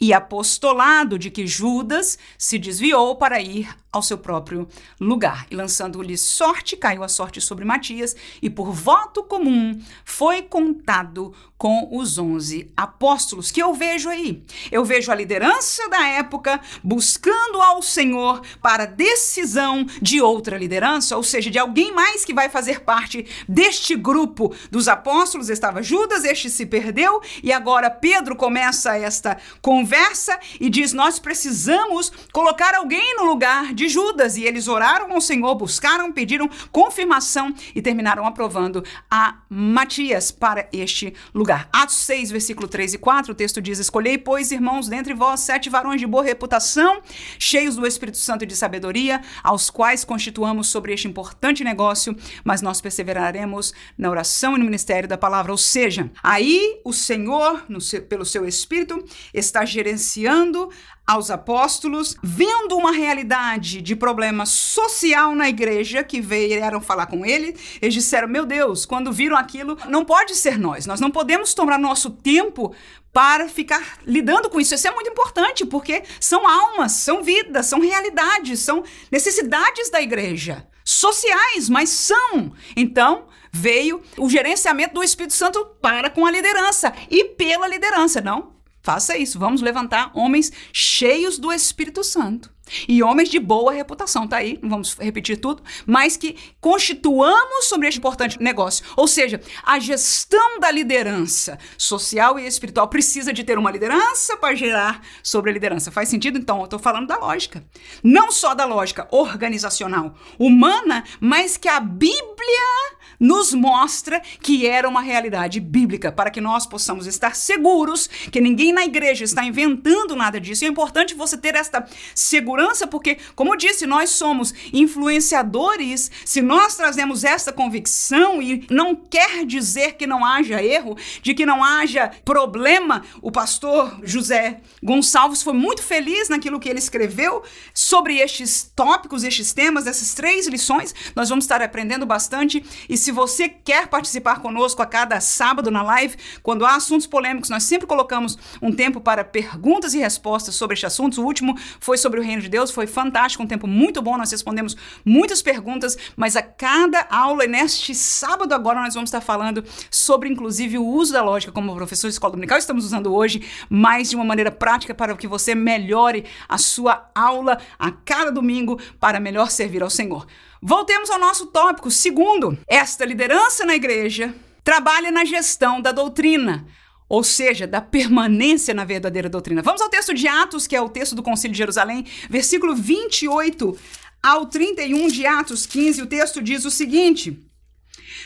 [0.00, 4.68] e apostolado de que Judas se desviou para ir ao seu próprio
[5.00, 5.46] lugar.
[5.50, 11.88] E lançando-lhe sorte, caiu a sorte sobre Matias, e por voto comum foi contado com
[11.92, 13.50] os onze apóstolos.
[13.50, 14.44] Que eu vejo aí?
[14.70, 21.22] Eu vejo a liderança da época buscando ao Senhor para decisão de outra liderança, ou
[21.22, 25.48] seja, de alguém mais que vai fazer parte deste grupo dos apóstolos.
[25.48, 32.12] Estava Judas, este se perdeu, e agora Pedro começa esta conversa e diz: Nós precisamos
[32.32, 34.36] colocar alguém no lugar de de Judas.
[34.36, 41.14] E eles oraram ao Senhor, buscaram, pediram confirmação e terminaram aprovando a Matias para este
[41.34, 41.68] lugar.
[41.72, 45.68] Atos 6, versículo 3 e 4, o texto diz: Escolhei, pois, irmãos, dentre vós sete
[45.68, 47.00] varões de boa reputação,
[47.38, 52.62] cheios do Espírito Santo e de sabedoria, aos quais constituamos sobre este importante negócio, mas
[52.62, 55.52] nós perseveraremos na oração e no ministério da palavra.
[55.52, 60.70] Ou seja, aí o Senhor, seu, pelo seu Espírito, está gerenciando
[61.06, 67.56] aos apóstolos, vendo uma realidade de problema social na igreja que vieram falar com ele,
[67.80, 71.78] eles disseram: Meu Deus, quando viram aquilo, não pode ser nós, nós não podemos tomar
[71.78, 72.74] nosso tempo
[73.12, 74.74] para ficar lidando com isso.
[74.74, 80.66] Isso é muito importante, porque são almas, são vidas, são realidades, são necessidades da igreja.
[80.84, 82.52] Sociais, mas são.
[82.76, 88.53] Então, veio o gerenciamento do Espírito Santo para com a liderança e pela liderança, não
[88.84, 89.38] Faça isso.
[89.38, 92.53] Vamos levantar homens cheios do Espírito Santo.
[92.88, 97.88] E homens de boa reputação, tá aí, não vamos repetir tudo, mas que constituamos sobre
[97.88, 98.84] este importante negócio.
[98.96, 104.54] Ou seja, a gestão da liderança social e espiritual precisa de ter uma liderança para
[104.54, 105.92] gerar sobre a liderança.
[105.92, 106.38] Faz sentido?
[106.38, 107.64] Então, eu estou falando da lógica.
[108.02, 115.00] Não só da lógica organizacional, humana, mas que a Bíblia nos mostra que era uma
[115.00, 120.40] realidade bíblica, para que nós possamos estar seguros que ninguém na igreja está inventando nada
[120.40, 120.64] disso.
[120.64, 126.10] E é importante você ter esta segurança segurança, porque, como eu disse, nós somos influenciadores.
[126.24, 131.44] Se nós trazemos essa convicção, e não quer dizer que não haja erro, de que
[131.44, 137.42] não haja problema, o pastor José Gonçalves foi muito feliz naquilo que ele escreveu
[137.74, 140.94] sobre estes tópicos, estes temas, essas três lições.
[141.16, 142.64] Nós vamos estar aprendendo bastante.
[142.88, 147.50] E se você quer participar conosco a cada sábado na live, quando há assuntos polêmicos,
[147.50, 151.20] nós sempre colocamos um tempo para perguntas e respostas sobre este assunto.
[151.20, 154.16] O último foi sobre o reino de Deus, foi fantástico, um tempo muito bom.
[154.16, 159.20] Nós respondemos muitas perguntas, mas a cada aula, e neste sábado agora, nós vamos estar
[159.20, 162.58] falando sobre, inclusive, o uso da lógica como professor de escola dominical.
[162.58, 167.58] Estamos usando hoje, mas de uma maneira prática para que você melhore a sua aula
[167.78, 170.26] a cada domingo para melhor servir ao Senhor.
[170.62, 171.90] Voltemos ao nosso tópico.
[171.90, 176.66] Segundo, esta liderança na igreja trabalha na gestão da doutrina
[177.08, 179.62] ou seja, da permanência na verdadeira doutrina.
[179.62, 183.78] Vamos ao texto de Atos, que é o texto do Concílio de Jerusalém, versículo 28
[184.22, 186.02] ao 31 de Atos 15.
[186.02, 187.38] O texto diz o seguinte: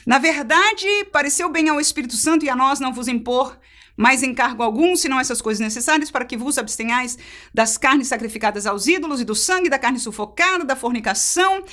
[0.07, 3.59] Na verdade, pareceu bem ao Espírito Santo e a nós não vos impor
[3.99, 7.19] mais encargo algum, senão essas coisas necessárias para que vos abstenhais
[7.53, 11.65] das carnes sacrificadas aos ídolos e do sangue da carne sufocada, da fornicação.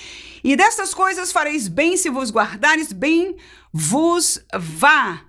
[0.43, 3.35] E destas coisas fareis bem se vos guardares bem
[3.71, 5.21] vos vá.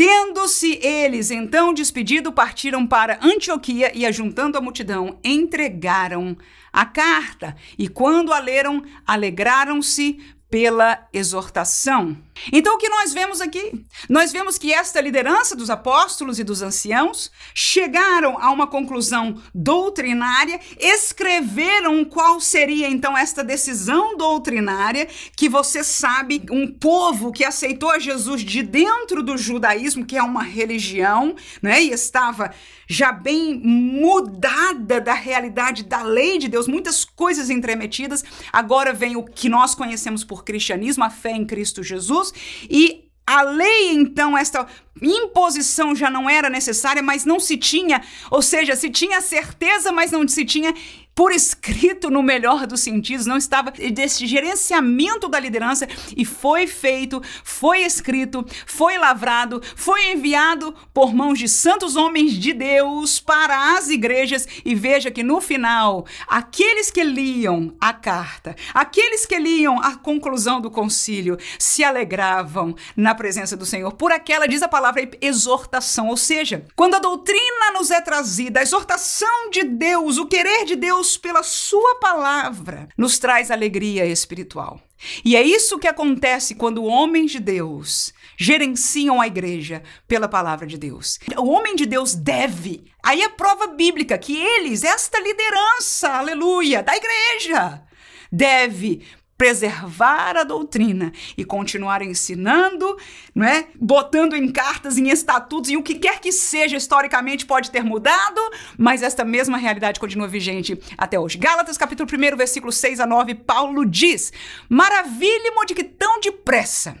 [0.00, 6.38] Tendo-se eles então despedido, partiram para Antioquia e, ajuntando a multidão, entregaram
[6.72, 7.54] a carta.
[7.78, 10.18] E quando a leram, alegraram-se
[10.50, 12.16] pela exortação.
[12.52, 13.84] Então, o que nós vemos aqui?
[14.08, 20.58] Nós vemos que esta liderança dos apóstolos e dos anciãos chegaram a uma conclusão doutrinária,
[20.78, 27.98] escreveram qual seria então esta decisão doutrinária, que você sabe, um povo que aceitou a
[27.98, 32.52] Jesus de dentro do judaísmo, que é uma religião, né, e estava
[32.88, 38.24] já bem mudada da realidade da lei de Deus, muitas coisas entremetidas.
[38.52, 42.32] Agora vem o que nós conhecemos por cristianismo, a fé em Cristo Jesus,
[42.68, 44.66] e a lei, então, esta
[45.02, 50.10] imposição já não era necessária, mas não se tinha, ou seja, se tinha certeza, mas
[50.10, 50.74] não se tinha.
[51.12, 53.70] Por escrito no melhor dos sentidos, não estava.
[53.70, 55.86] Desse gerenciamento da liderança
[56.16, 62.54] e foi feito, foi escrito, foi lavrado, foi enviado por mãos de santos homens de
[62.54, 64.48] Deus para as igrejas.
[64.64, 70.58] E veja que no final, aqueles que liam a carta, aqueles que liam a conclusão
[70.58, 73.92] do concílio, se alegravam na presença do Senhor.
[73.92, 74.89] Por aquela diz a palavra
[75.20, 80.64] exortação, ou seja, quando a doutrina nos é trazida, a exortação de Deus, o querer
[80.64, 84.80] de Deus, pela Sua palavra, nos traz alegria espiritual.
[85.24, 90.76] E é isso que acontece quando homens de Deus gerenciam a igreja pela palavra de
[90.76, 91.18] Deus.
[91.38, 92.84] O homem de Deus deve.
[93.02, 97.82] Aí é prova bíblica que eles, esta liderança, aleluia, da igreja,
[98.30, 99.06] deve
[99.40, 102.94] preservar a doutrina e continuar ensinando,
[103.34, 103.68] não é?
[103.80, 108.38] Botando em cartas, em estatutos e o que quer que seja historicamente pode ter mudado,
[108.76, 111.38] mas esta mesma realidade continua vigente até hoje.
[111.38, 114.30] Gálatas capítulo 1, versículo 6 a 9, Paulo diz:
[114.68, 116.98] Maravilhe-mo de que tão depressa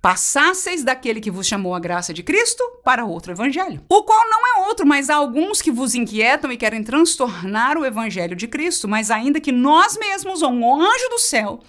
[0.00, 4.40] passasseis daquele que vos chamou a graça de Cristo para outro evangelho, o qual não
[4.46, 8.86] é outro, mas há alguns que vos inquietam e querem transtornar o evangelho de Cristo,
[8.86, 11.60] mas ainda que nós mesmos, ou um anjo do céu,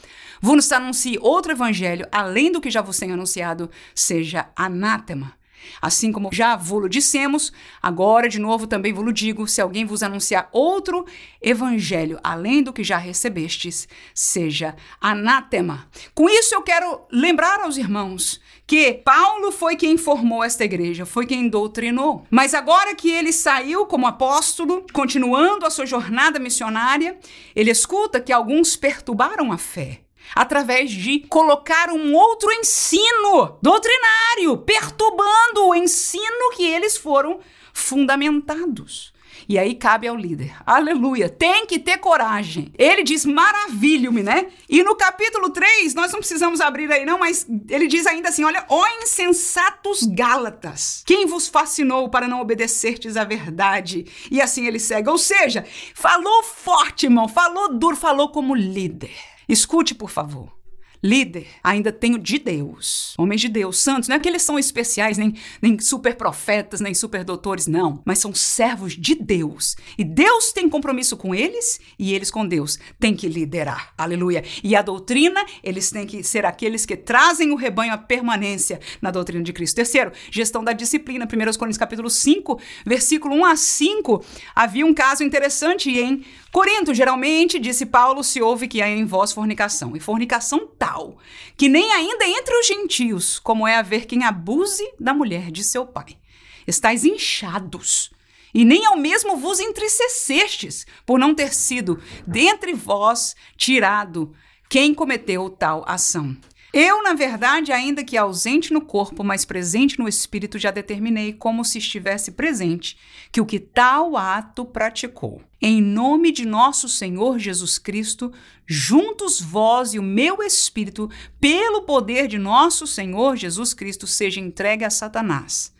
[0.41, 5.38] vos anuncie outro evangelho, além do que já vos tenho anunciado, seja anátema.
[5.81, 10.49] Assim como já vos dissemos, agora de novo também vos digo: se alguém vos anunciar
[10.51, 11.05] outro
[11.41, 15.87] evangelho além do que já recebestes, seja anátema.
[16.13, 21.25] Com isso eu quero lembrar aos irmãos que Paulo foi quem formou esta igreja, foi
[21.25, 22.27] quem doutrinou.
[22.29, 27.17] Mas agora que ele saiu como apóstolo, continuando a sua jornada missionária,
[27.55, 30.01] ele escuta que alguns perturbaram a fé
[30.35, 37.39] através de colocar um outro ensino doutrinário, perturbando o ensino que eles foram
[37.73, 39.13] fundamentados.
[39.47, 40.55] E aí cabe ao líder.
[40.63, 41.27] Aleluia.
[41.27, 42.71] Tem que ter coragem.
[42.77, 44.47] Ele diz: maravilho-me, né?
[44.69, 48.43] E no capítulo 3, nós não precisamos abrir aí, não, mas ele diz ainda assim:
[48.43, 54.05] olha, ó insensatos Gálatas, quem vos fascinou para não obedecertes à verdade?
[54.29, 55.09] E assim ele segue.
[55.09, 55.65] Ou seja,
[55.95, 59.38] falou forte, irmão, falou duro, falou como líder.
[59.49, 60.59] Escute, por favor.
[61.01, 63.13] Líder, ainda tenho de Deus.
[63.17, 66.93] Homens de Deus, santos, não é que eles são especiais, nem, nem super profetas, nem
[66.93, 68.01] super doutores, não.
[68.03, 69.77] Mas são servos de Deus.
[69.97, 72.77] E Deus tem compromisso com eles e eles com Deus.
[72.99, 73.93] Tem que liderar.
[73.97, 74.43] Aleluia.
[74.61, 79.09] E a doutrina, eles têm que ser aqueles que trazem o rebanho à permanência na
[79.09, 79.77] doutrina de Cristo.
[79.77, 81.25] Terceiro, gestão da disciplina.
[81.25, 84.25] 1 Coríntios capítulo 5, versículo 1 a 5.
[84.53, 89.31] Havia um caso interessante em Corinto, geralmente, disse Paulo, se ouve que há em vós
[89.31, 91.17] fornicação, e fornicação tal,
[91.55, 95.85] que nem ainda entre os gentios, como é haver quem abuse da mulher de seu
[95.85, 96.17] pai.
[96.65, 98.09] Estais inchados,
[98.53, 104.33] e nem ao mesmo vos entristecestes, por não ter sido dentre vós tirado
[104.67, 106.35] quem cometeu tal ação.
[106.71, 111.65] Eu, na verdade, ainda que ausente no corpo, mas presente no espírito, já determinei, como
[111.65, 112.97] se estivesse presente,
[113.31, 115.41] que o que tal ato praticou.
[115.59, 118.31] Em nome de nosso Senhor Jesus Cristo,
[118.67, 124.85] juntos vós e o meu espírito, pelo poder de nosso Senhor Jesus Cristo, seja entregue
[124.85, 125.73] a Satanás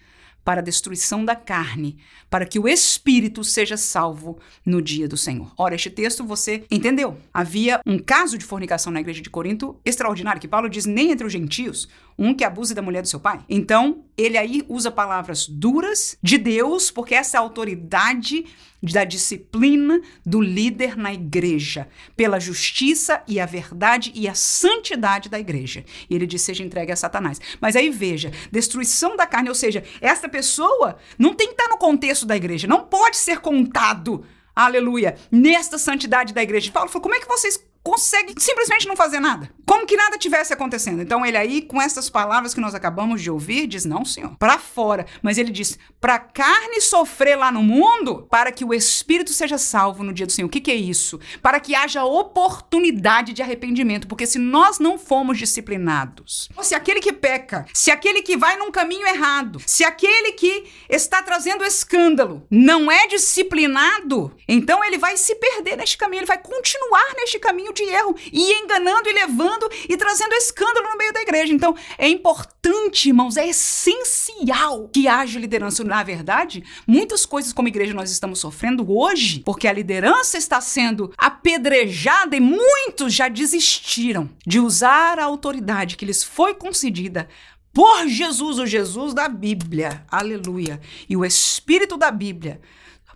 [0.43, 1.97] para a destruição da carne,
[2.29, 5.51] para que o espírito seja salvo no dia do Senhor.
[5.57, 7.17] Ora, este texto você entendeu?
[7.33, 11.25] Havia um caso de fornicação na igreja de Corinto extraordinário, que Paulo diz nem entre
[11.25, 13.39] os gentios, um que abuse da mulher do seu pai.
[13.49, 18.45] Então, ele aí usa palavras duras de Deus, porque essa é a autoridade
[18.81, 25.39] da disciplina do líder na igreja, pela justiça e a verdade e a santidade da
[25.39, 25.83] igreja.
[26.09, 27.39] E ele diz: seja entregue a Satanás.
[27.61, 31.77] Mas aí veja, destruição da carne, ou seja, esta pessoa não tem que estar no
[31.77, 34.25] contexto da igreja, não pode ser contado
[34.65, 36.71] aleluia, nesta santidade da igreja.
[36.71, 39.49] Paulo falou: como é que vocês consegue simplesmente não fazer nada.
[39.65, 41.01] Como que nada tivesse acontecendo.
[41.01, 44.57] Então ele aí, com essas palavras que nós acabamos de ouvir, diz: Não, senhor, para
[44.57, 45.05] fora.
[45.21, 50.03] Mas ele diz: Para carne sofrer lá no mundo, para que o espírito seja salvo
[50.03, 50.47] no dia do Senhor.
[50.47, 51.19] O que, que é isso?
[51.41, 54.07] Para que haja oportunidade de arrependimento.
[54.07, 58.71] Porque se nós não formos disciplinados, se aquele que peca, se aquele que vai num
[58.71, 65.35] caminho errado, se aquele que está trazendo escândalo não é disciplinado, então ele vai se
[65.35, 69.69] perder neste caminho, ele vai continuar neste caminho caminho de erro e enganando e levando
[69.87, 71.53] e trazendo escândalo no meio da igreja.
[71.53, 75.83] Então, é importante, irmãos, é essencial que haja liderança.
[75.83, 81.13] Na verdade, muitas coisas como igreja nós estamos sofrendo hoje, porque a liderança está sendo
[81.17, 87.29] apedrejada e muitos já desistiram de usar a autoridade que lhes foi concedida
[87.71, 90.03] por Jesus, o Jesus da Bíblia.
[90.09, 90.81] Aleluia.
[91.07, 92.59] E o Espírito da Bíblia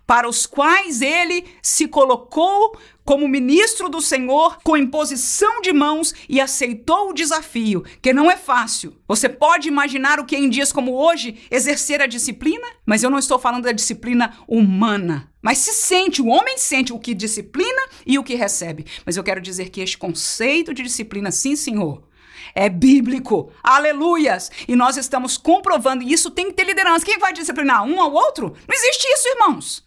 [0.06, 6.40] para os quais ele se colocou como ministro do Senhor com imposição de mãos e
[6.40, 8.98] aceitou o desafio, que não é fácil.
[9.08, 12.66] Você pode imaginar o que é em dias como hoje exercer a disciplina?
[12.86, 15.30] Mas eu não estou falando da disciplina humana.
[15.42, 18.86] Mas se sente, o homem sente o que disciplina e o que recebe.
[19.06, 22.08] Mas eu quero dizer que este conceito de disciplina, sim, senhor,
[22.56, 23.52] é bíblico.
[23.62, 24.50] Aleluias!
[24.68, 27.06] E nós estamos comprovando, e isso tem que ter liderança.
[27.06, 28.56] Quem vai disciplinar um ao outro?
[28.68, 29.84] Não existe isso, irmãos.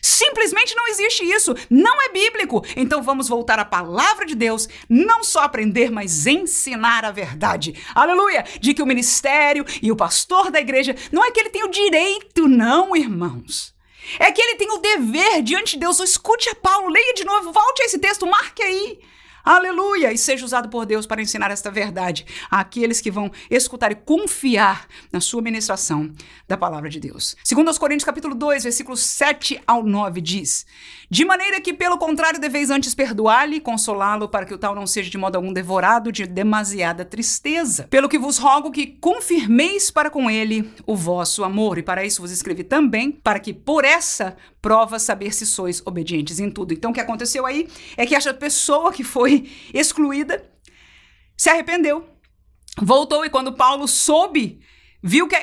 [0.00, 1.54] Simplesmente não existe isso.
[1.68, 2.64] Não é bíblico.
[2.76, 7.74] Então vamos voltar à palavra de Deus, não só aprender, mas ensinar a verdade.
[7.94, 8.44] Aleluia!
[8.60, 11.70] De que o ministério e o pastor da igreja não é que ele tem o
[11.70, 13.74] direito, não, irmãos.
[14.18, 15.98] É que ele tem o dever diante de Deus.
[15.98, 18.98] Escute a Paulo, leia de novo, volte a esse texto, marque aí.
[19.46, 20.12] Aleluia!
[20.12, 24.88] E seja usado por Deus para ensinar esta verdade àqueles que vão escutar e confiar
[25.12, 26.10] na sua ministração
[26.48, 27.36] da palavra de Deus.
[27.44, 30.66] Segundo aos Coríntios capítulo 2, versículos 7 ao 9 diz:
[31.08, 34.84] De maneira que pelo contrário deveis antes perdoar-lhe e consolá-lo para que o tal não
[34.84, 37.86] seja de modo algum devorado de demasiada tristeza.
[37.88, 42.20] Pelo que vos rogo que confirmeis para com ele o vosso amor e para isso
[42.20, 46.74] vos escrevi também para que por essa prova saber se sois obedientes em tudo.
[46.74, 49.35] Então o que aconteceu aí é que essa pessoa que foi
[49.72, 50.44] excluída,
[51.36, 52.08] se arrependeu,
[52.80, 54.60] voltou e quando Paulo soube,
[55.02, 55.36] viu que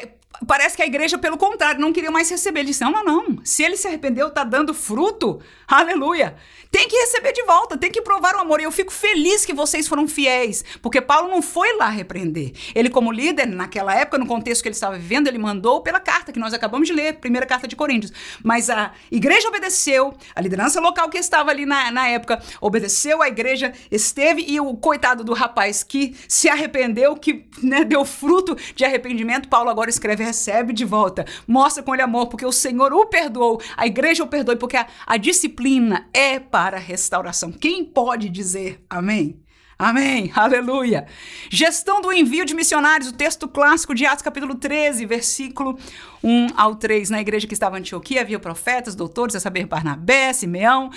[0.48, 2.62] parece que a igreja, pelo contrário, não queria mais receber.
[2.62, 3.39] Ele disse: não, não, não.
[3.43, 6.36] Se ele se arrependeu, está dando fruto, aleluia.
[6.72, 8.60] Tem que receber de volta, tem que provar o amor.
[8.60, 12.52] E eu fico feliz que vocês foram fiéis, porque Paulo não foi lá repreender.
[12.74, 16.32] Ele, como líder, naquela época, no contexto que ele estava vivendo, ele mandou pela carta
[16.32, 18.12] que nós acabamos de ler, primeira carta de Coríntios.
[18.43, 23.28] Mas a igreja obedeceu, a liderança local que estava ali na, na época obedeceu, a
[23.28, 28.84] igreja esteve, e o coitado do rapaz que se arrependeu, que né, deu fruto de
[28.84, 31.26] arrependimento, Paulo agora escreve recebe de volta.
[31.48, 34.88] Mostra com ele amor, porque o Senhor o perdoou, a igreja o perdoou, porque a,
[35.06, 37.52] a disciplina é para restauração.
[37.52, 39.44] Quem pode dizer amém?
[39.78, 41.06] Amém, aleluia.
[41.50, 45.78] Gestão do envio de missionários, o texto clássico de Atos, capítulo 13, versículo
[46.24, 47.10] 1 ao 3.
[47.10, 50.90] Na igreja que estava em Antioquia havia profetas, doutores, a saber, Barnabé, Simeão.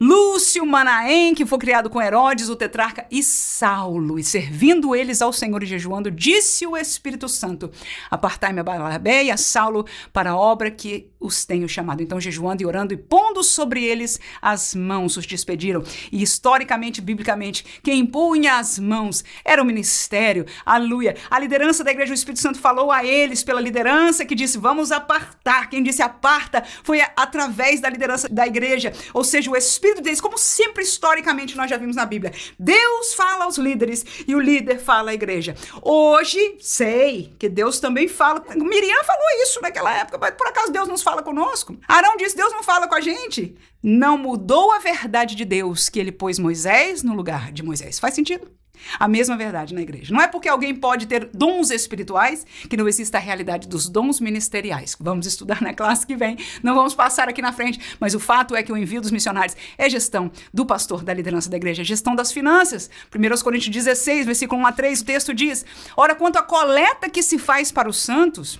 [0.00, 5.32] Lúcio Manaém, que foi criado com Herodes, o tetrarca, e Saulo, e servindo eles ao
[5.32, 7.70] Senhor e jejuando, disse o Espírito Santo:
[8.10, 12.02] Apartai-me a Barnabé e a Saulo para a obra que os tenho chamado.
[12.02, 15.82] Então, jejuando e orando e pondo sobre eles as mãos, os despediram.
[16.12, 20.44] E historicamente, biblicamente, quem punha as mãos era o ministério.
[20.66, 21.16] Aleluia.
[21.30, 24.92] A liderança da igreja, o Espírito Santo falou a eles pela liderança que disse: Vamos
[24.92, 25.70] apartar.
[25.70, 30.20] Quem disse aparta foi através da liderança da igreja, ou seja, o Espírito espírito deles,
[30.20, 32.32] como sempre historicamente nós já vimos na Bíblia.
[32.58, 35.54] Deus fala aos líderes e o líder fala à igreja.
[35.82, 38.42] Hoje, sei que Deus também fala.
[38.56, 41.76] Miriam falou isso naquela época, mas por acaso Deus nos fala conosco?
[41.86, 43.54] Arão disse: Deus não fala com a gente.
[43.82, 47.98] Não mudou a verdade de Deus que ele pôs Moisés no lugar de Moisés.
[47.98, 48.50] Faz sentido?
[48.98, 50.12] A mesma verdade na igreja.
[50.12, 54.20] Não é porque alguém pode ter dons espirituais que não existe a realidade dos dons
[54.20, 54.96] ministeriais.
[55.00, 58.54] Vamos estudar na classe que vem, não vamos passar aqui na frente, mas o fato
[58.54, 61.84] é que o envio dos missionários é gestão do pastor, da liderança da igreja, é
[61.84, 62.90] gestão das finanças.
[63.14, 65.64] 1 Coríntios 16, versículo 1 a 3, o texto diz:
[65.96, 68.58] Ora, quanto à coleta que se faz para os santos,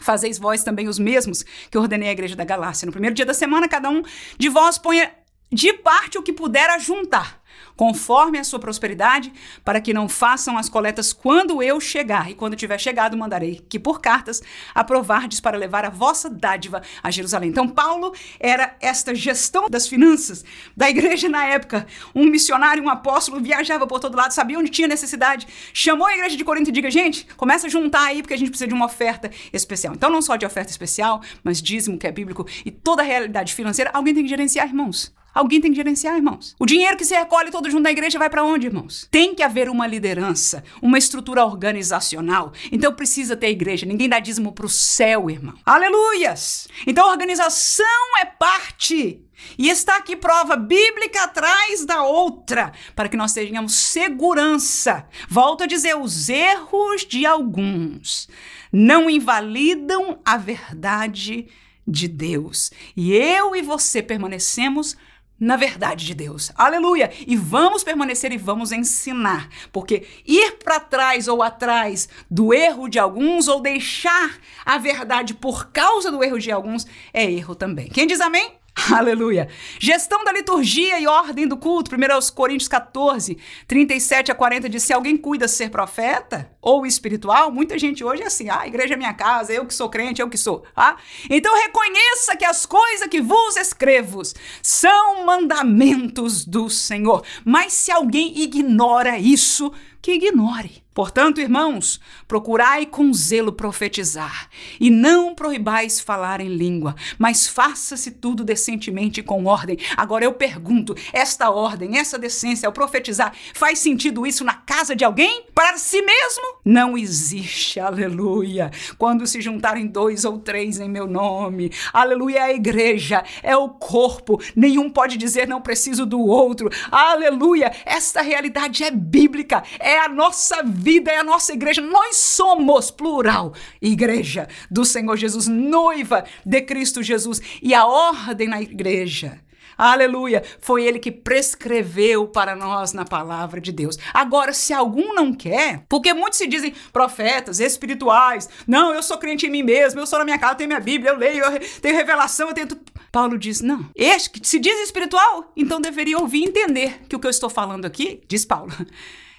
[0.00, 2.86] Fazeis vós também os mesmos que ordenei à igreja da Galácia.
[2.86, 4.02] No primeiro dia da semana, cada um
[4.38, 5.10] de vós ponha
[5.50, 7.40] de parte o que puder ajuntar
[7.76, 9.32] conforme a sua prosperidade,
[9.64, 12.30] para que não façam as coletas quando eu chegar.
[12.30, 14.42] E quando tiver chegado, mandarei que por cartas
[14.74, 17.50] aprovardes para levar a vossa dádiva a Jerusalém.
[17.50, 20.44] Então, Paulo era esta gestão das finanças
[20.76, 21.86] da igreja na época.
[22.14, 26.36] Um missionário, um apóstolo, viajava por todo lado, sabia onde tinha necessidade, chamou a igreja
[26.36, 28.86] de Corinto e diga, gente, começa a juntar aí, porque a gente precisa de uma
[28.86, 29.94] oferta especial.
[29.94, 33.54] Então, não só de oferta especial, mas dízimo que é bíblico e toda a realidade
[33.54, 35.17] financeira, alguém tem que gerenciar, irmãos.
[35.38, 36.56] Alguém tem que gerenciar, irmãos.
[36.58, 39.06] O dinheiro que se recolhe todo junto da igreja vai para onde, irmãos?
[39.08, 42.52] Tem que haver uma liderança, uma estrutura organizacional.
[42.72, 43.86] Então precisa ter igreja.
[43.86, 45.54] Ninguém dá dízimo pro céu, irmão.
[45.64, 46.66] Aleluias!
[46.84, 47.86] Então organização
[48.20, 49.24] é parte
[49.56, 55.06] e está aqui prova bíblica atrás da outra, para que nós tenhamos segurança.
[55.28, 58.28] Volto a dizer: os erros de alguns
[58.72, 61.46] não invalidam a verdade
[61.86, 62.72] de Deus.
[62.96, 64.96] E eu e você permanecemos
[65.38, 66.52] na verdade de Deus.
[66.54, 67.10] Aleluia!
[67.26, 72.98] E vamos permanecer e vamos ensinar, porque ir para trás ou atrás do erro de
[72.98, 77.88] alguns ou deixar a verdade por causa do erro de alguns é erro também.
[77.88, 78.52] Quem diz amém?
[78.94, 79.48] Aleluia.
[79.78, 81.94] Gestão da liturgia e ordem do culto.
[81.94, 81.98] 1
[82.34, 88.04] Coríntios 14, 37 a 40 diz: se alguém cuida ser profeta ou espiritual, muita gente
[88.04, 90.38] hoje é assim: ah, a igreja é minha casa, eu que sou crente, eu que
[90.38, 90.64] sou.
[90.76, 90.96] Ah?
[91.28, 94.22] Então reconheça que as coisas que vos escrevo
[94.62, 97.24] são mandamentos do Senhor.
[97.44, 100.82] Mas se alguém ignora isso, que ignore.
[100.98, 104.48] Portanto, irmãos, procurai com zelo profetizar,
[104.80, 109.78] e não proibais falar em língua, mas faça-se tudo decentemente e com ordem.
[109.96, 115.04] Agora eu pergunto: esta ordem, essa decência, o profetizar, faz sentido isso na casa de
[115.04, 115.44] alguém?
[115.54, 116.58] Para si mesmo?
[116.64, 118.72] Não existe, aleluia.
[118.98, 123.68] Quando se juntarem dois ou três em meu nome, aleluia, é a igreja, é o
[123.68, 127.70] corpo, nenhum pode dizer não preciso do outro, aleluia.
[127.86, 131.82] Esta realidade é bíblica, é a nossa vida vida é a nossa igreja.
[131.82, 137.42] Nós somos, plural, igreja do Senhor Jesus, noiva de Cristo Jesus.
[137.62, 139.38] E a ordem na igreja
[139.76, 140.42] Aleluia!
[140.58, 143.96] Foi ele que prescreveu para nós na palavra de Deus.
[144.12, 149.46] Agora, se algum não quer, porque muitos se dizem profetas, espirituais, não, eu sou crente
[149.46, 151.60] em mim mesmo, eu sou na minha casa, eu tenho minha Bíblia, eu leio, eu
[151.80, 152.66] tenho revelação, eu tenho.
[153.12, 157.20] Paulo diz: não, este que se diz espiritual, então deveria ouvir e entender que o
[157.20, 158.72] que eu estou falando aqui, diz Paulo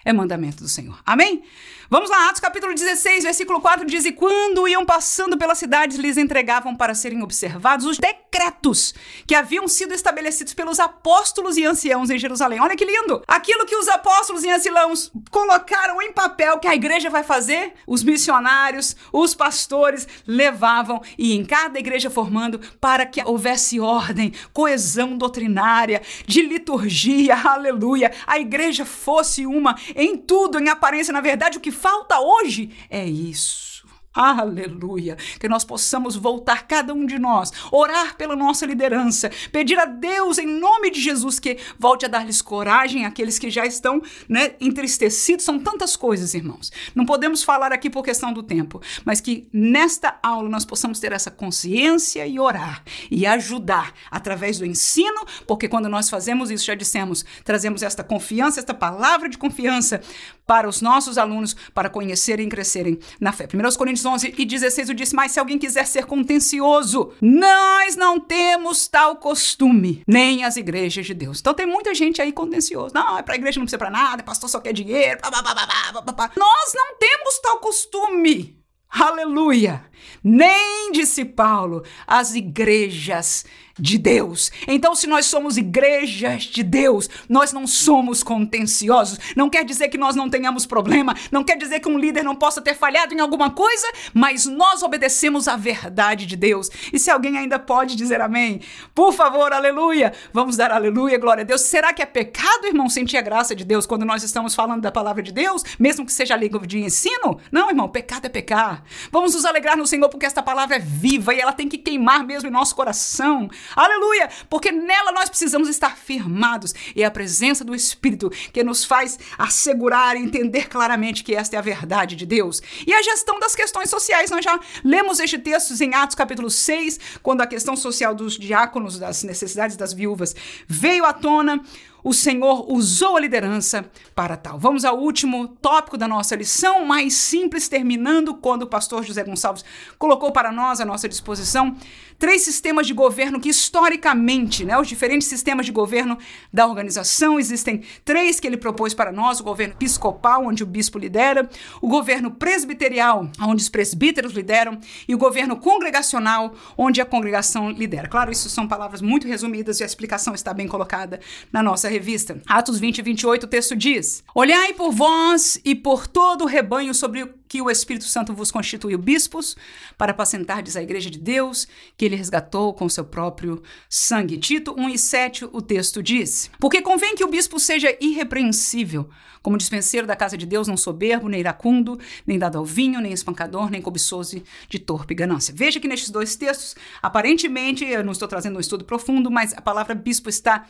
[0.10, 1.00] é mandamento do Senhor.
[1.06, 1.44] Amém?
[1.92, 6.18] Vamos lá, Atos capítulo 16, versículo 4 diz: E quando iam passando pelas cidades, lhes
[6.18, 8.94] entregavam para serem observados os decretos
[9.26, 12.62] que haviam sido estabelecidos pelos apóstolos e anciãos em Jerusalém.
[12.62, 13.24] Olha que lindo!
[13.28, 18.04] Aquilo que os apóstolos e anciãos colocaram em papel que a igreja vai fazer, os
[18.04, 26.04] missionários, os pastores levavam e em cada igreja formando para que houvesse ordem, coesão doutrinária,
[26.28, 28.12] de liturgia, aleluia.
[28.28, 33.06] A igreja fosse uma em tudo, em aparência, na verdade, o que falta hoje é
[33.06, 33.69] isso.
[34.14, 35.16] Aleluia!
[35.40, 40.40] Que nós possamos voltar, cada um de nós, orar pela nossa liderança, pedir a Deus,
[40.40, 45.46] em nome de Jesus, que volte a dar-lhes coragem àqueles que já estão né, entristecidos.
[45.46, 46.72] São tantas coisas, irmãos.
[46.96, 51.12] Não podemos falar aqui por questão do tempo, mas que nesta aula nós possamos ter
[51.12, 56.74] essa consciência e orar e ajudar através do ensino, porque quando nós fazemos isso, já
[56.74, 60.02] dissemos, trazemos esta confiança, esta palavra de confiança
[60.50, 63.48] para os nossos alunos, para conhecerem e crescerem na fé.
[63.54, 68.88] 1 Coríntios 11 e 16 diz: Mas se alguém quiser ser contencioso, nós não temos
[68.88, 71.40] tal costume, nem as igrejas de Deus.
[71.40, 72.94] Então tem muita gente aí contencioso.
[72.94, 75.20] Não, é para a igreja não precisa para nada, pastor só quer dinheiro.
[75.22, 78.60] Pá, pá, pá, nós não temos tal costume.
[78.90, 79.86] Aleluia!
[80.24, 83.46] Nem, disse Paulo, as igrejas
[83.80, 84.52] de Deus.
[84.68, 89.20] Então, se nós somos igrejas de Deus, nós não somos contenciosos.
[89.36, 92.36] Não quer dizer que nós não tenhamos problema, não quer dizer que um líder não
[92.36, 96.70] possa ter falhado em alguma coisa, mas nós obedecemos à verdade de Deus.
[96.92, 98.62] E se alguém ainda pode dizer amém,
[98.94, 100.14] por favor, aleluia.
[100.34, 101.62] Vamos dar aleluia, glória a Deus.
[101.62, 104.92] Será que é pecado, irmão, sentir a graça de Deus quando nós estamos falando da
[104.92, 107.40] palavra de Deus, mesmo que seja língua de ensino?
[107.52, 108.84] Não, irmão, pecado é pecar.
[109.12, 112.24] Vamos nos alegrar no Senhor porque esta palavra é viva e ela tem que queimar
[112.26, 113.50] mesmo em nosso coração.
[113.76, 114.30] Aleluia!
[114.50, 116.74] Porque nela nós precisamos estar firmados.
[116.96, 121.56] E é a presença do Espírito que nos faz assegurar e entender claramente que esta
[121.56, 122.62] é a verdade de Deus.
[122.86, 124.32] E a gestão das questões sociais.
[124.32, 129.00] Nós já lemos este texto em Atos capítulo 6, quando a questão social dos diáconos,
[129.00, 130.36] das necessidades das viúvas,
[130.68, 131.62] veio à tona
[132.04, 134.58] o Senhor usou a liderança para tal.
[134.58, 139.66] Vamos ao último tópico da nossa lição, mais simples, terminando quando o pastor José Gonçalves
[139.98, 141.76] colocou para nós à nossa disposição
[142.20, 146.18] três sistemas de governo que historicamente, né, os diferentes sistemas de governo
[146.54, 151.00] da organização, existem três que ele propôs para nós: o governo episcopal, onde o bispo
[151.00, 151.50] lidera,
[151.82, 158.10] o governo presbiterial, onde os presbíteros lideram, e o governo congregacional, onde a congregação lidera.
[158.10, 161.20] Claro, isso são palavras muito resumidas e a explicação está bem colocada
[161.52, 162.42] na nossa revista.
[162.46, 166.94] Atos 20 e 28, o texto diz: Olhai por vós e por todo o rebanho
[166.94, 169.58] sobre o que o Espírito Santo vos constituiu bispos
[169.98, 171.68] para apacentardes a igreja de Deus,
[171.98, 174.38] que ele resgatou com seu próprio sangue.
[174.38, 179.10] Tito 1 e 7, o texto diz: Porque convém que o bispo seja irrepreensível,
[179.42, 183.14] como dispenseiro da casa de Deus, não soberbo, nem iracundo, nem dado ao vinho, nem
[183.14, 185.54] espancador, nem cobiçoso de torpe ganância.
[185.56, 189.62] Veja que nestes dois textos, aparentemente, eu não estou trazendo um estudo profundo, mas a
[189.62, 190.66] palavra bispo está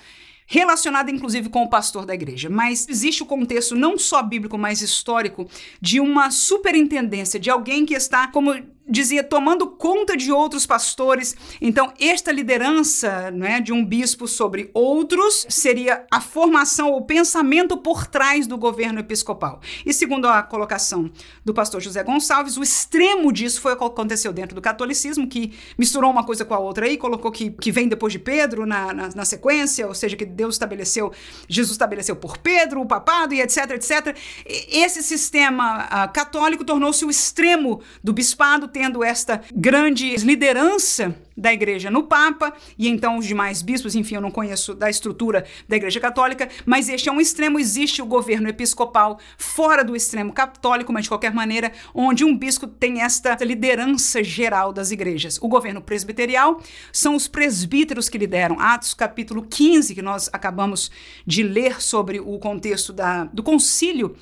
[0.52, 2.50] relacionada inclusive com o pastor da igreja.
[2.50, 5.48] Mas existe o contexto não só bíblico, mas histórico
[5.80, 8.52] de uma superintendência, de alguém que está como
[8.90, 11.36] dizia tomando conta de outros pastores.
[11.62, 18.08] Então, esta liderança né, de um bispo sobre outros seria a formação, o pensamento por
[18.08, 19.62] trás do governo episcopal.
[19.86, 21.12] E segundo a colocação
[21.46, 25.54] do pastor José Gonçalves, o extremo disso foi o que aconteceu dentro do catolicismo, que
[25.78, 28.94] misturou uma coisa com a outra aí, colocou que, que vem depois de Pedro na,
[28.94, 31.12] na, na sequência, ou seja, que Deus estabeleceu,
[31.48, 34.18] Jesus estabeleceu por Pedro, o papado e etc, etc.
[34.48, 41.52] E esse sistema uh, católico tornou-se o extremo do bispado, tendo esta grande liderança da
[41.52, 45.76] igreja no Papa e então os demais bispos, enfim, eu não conheço da estrutura da
[45.76, 50.94] igreja católica, mas este é um extremo, existe o governo episcopal fora do extremo católico,
[50.94, 55.38] mas de qualquer maneira, onde um bispo tem esta liderança geral das igrejas.
[55.42, 56.62] O governo presbiterial
[56.94, 58.58] são os presbíteros que lideram.
[58.62, 60.90] Atos capítulo 15, que nós acabamos
[61.28, 64.16] de ler sobre o contexto da, do concílio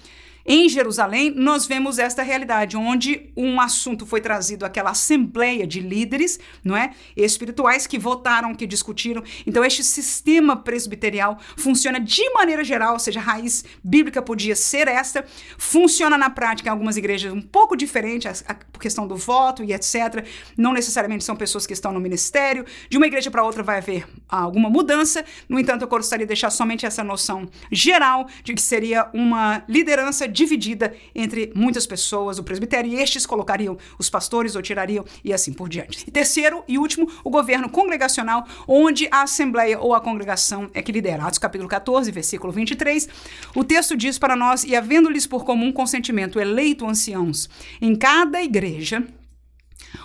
[0.49, 6.39] em Jerusalém, nós vemos esta realidade, onde um assunto foi trazido àquela assembleia de líderes,
[6.63, 6.91] não é?
[7.17, 9.21] Espirituais que votaram, que discutiram.
[9.45, 14.87] Então, este sistema presbiterial funciona de maneira geral, ou seja, a raiz bíblica podia ser
[14.87, 15.25] esta,
[15.57, 19.73] funciona na prática em algumas igrejas um pouco diferente, a, a questão do voto e
[19.73, 20.25] etc.
[20.57, 22.65] Não necessariamente são pessoas que estão no ministério.
[22.89, 25.25] De uma igreja para outra vai haver alguma mudança.
[25.49, 30.25] No entanto, eu gostaria de deixar somente essa noção geral de que seria uma liderança
[30.37, 35.51] dividida entre muitas pessoas, o presbitério, e estes colocariam os pastores ou tirariam e assim
[35.51, 36.05] por diante.
[36.07, 40.91] E terceiro e último, o governo congregacional, onde a assembleia ou a congregação é que
[40.91, 41.23] lidera.
[41.23, 43.09] Atos capítulo 14, versículo 23,
[43.55, 47.49] o texto diz para nós: E havendo-lhes por comum consentimento eleito anciãos
[47.81, 49.03] em cada igreja,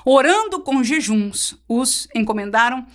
[0.04, 2.86] orando com jejuns, os encomendaram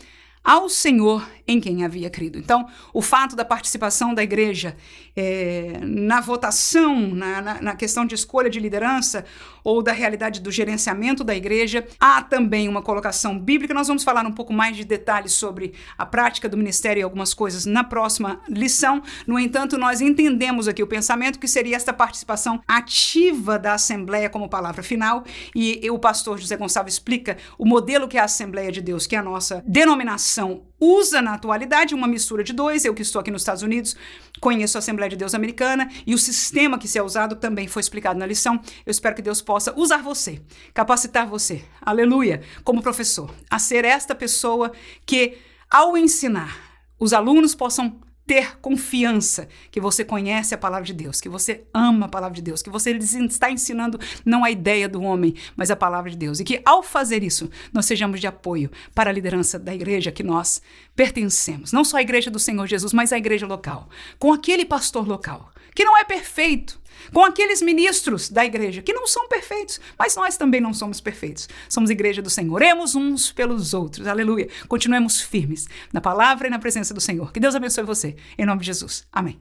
[0.47, 2.37] ao Senhor em quem havia crido.
[2.37, 4.75] Então, o fato da participação da igreja
[5.15, 9.25] é, na votação, na, na, na, questão de escolha de liderança
[9.63, 13.73] ou da realidade do gerenciamento da igreja, há também uma colocação bíblica.
[13.73, 17.33] Nós vamos falar um pouco mais de detalhes sobre a prática do ministério e algumas
[17.33, 19.01] coisas na próxima lição.
[19.25, 24.47] No entanto, nós entendemos aqui o pensamento que seria esta participação ativa da Assembleia como
[24.47, 25.23] palavra final,
[25.55, 29.07] e, e o pastor José Gonçalves explica o modelo que é a Assembleia de Deus,
[29.07, 30.36] que é a nossa denominação
[30.79, 32.85] usa na atualidade uma mistura de dois.
[32.85, 33.95] Eu que estou aqui nos Estados Unidos,
[34.39, 37.79] conheço a Assembleia de Deus americana e o sistema que se é usado também foi
[37.79, 38.59] explicado na lição.
[38.85, 40.41] Eu espero que Deus possa usar você,
[40.73, 44.71] capacitar você, aleluia, como professor, a ser esta pessoa
[45.05, 45.37] que,
[45.69, 46.57] ao ensinar,
[46.99, 52.07] os alunos possam ter confiança que você conhece a palavra de Deus, que você ama
[52.07, 55.75] a palavra de Deus, que você está ensinando não a ideia do homem, mas a
[55.77, 56.41] palavra de Deus.
[56.41, 60.23] E que ao fazer isso, nós sejamos de apoio para a liderança da igreja que
[60.23, 60.61] nós
[60.93, 61.71] pertencemos.
[61.71, 63.87] Não só a igreja do Senhor Jesus, mas a igreja local,
[64.19, 66.81] com aquele pastor local que não é perfeito,
[67.13, 71.47] com aqueles ministros da igreja que não são perfeitos, mas nós também não somos perfeitos.
[71.69, 72.55] Somos igreja do Senhor.
[72.55, 74.07] Oremos uns pelos outros.
[74.07, 74.49] Aleluia.
[74.67, 77.31] Continuemos firmes na palavra e na presença do Senhor.
[77.31, 78.15] Que Deus abençoe você.
[78.39, 79.05] Em nome de Jesus.
[79.11, 79.39] Amém.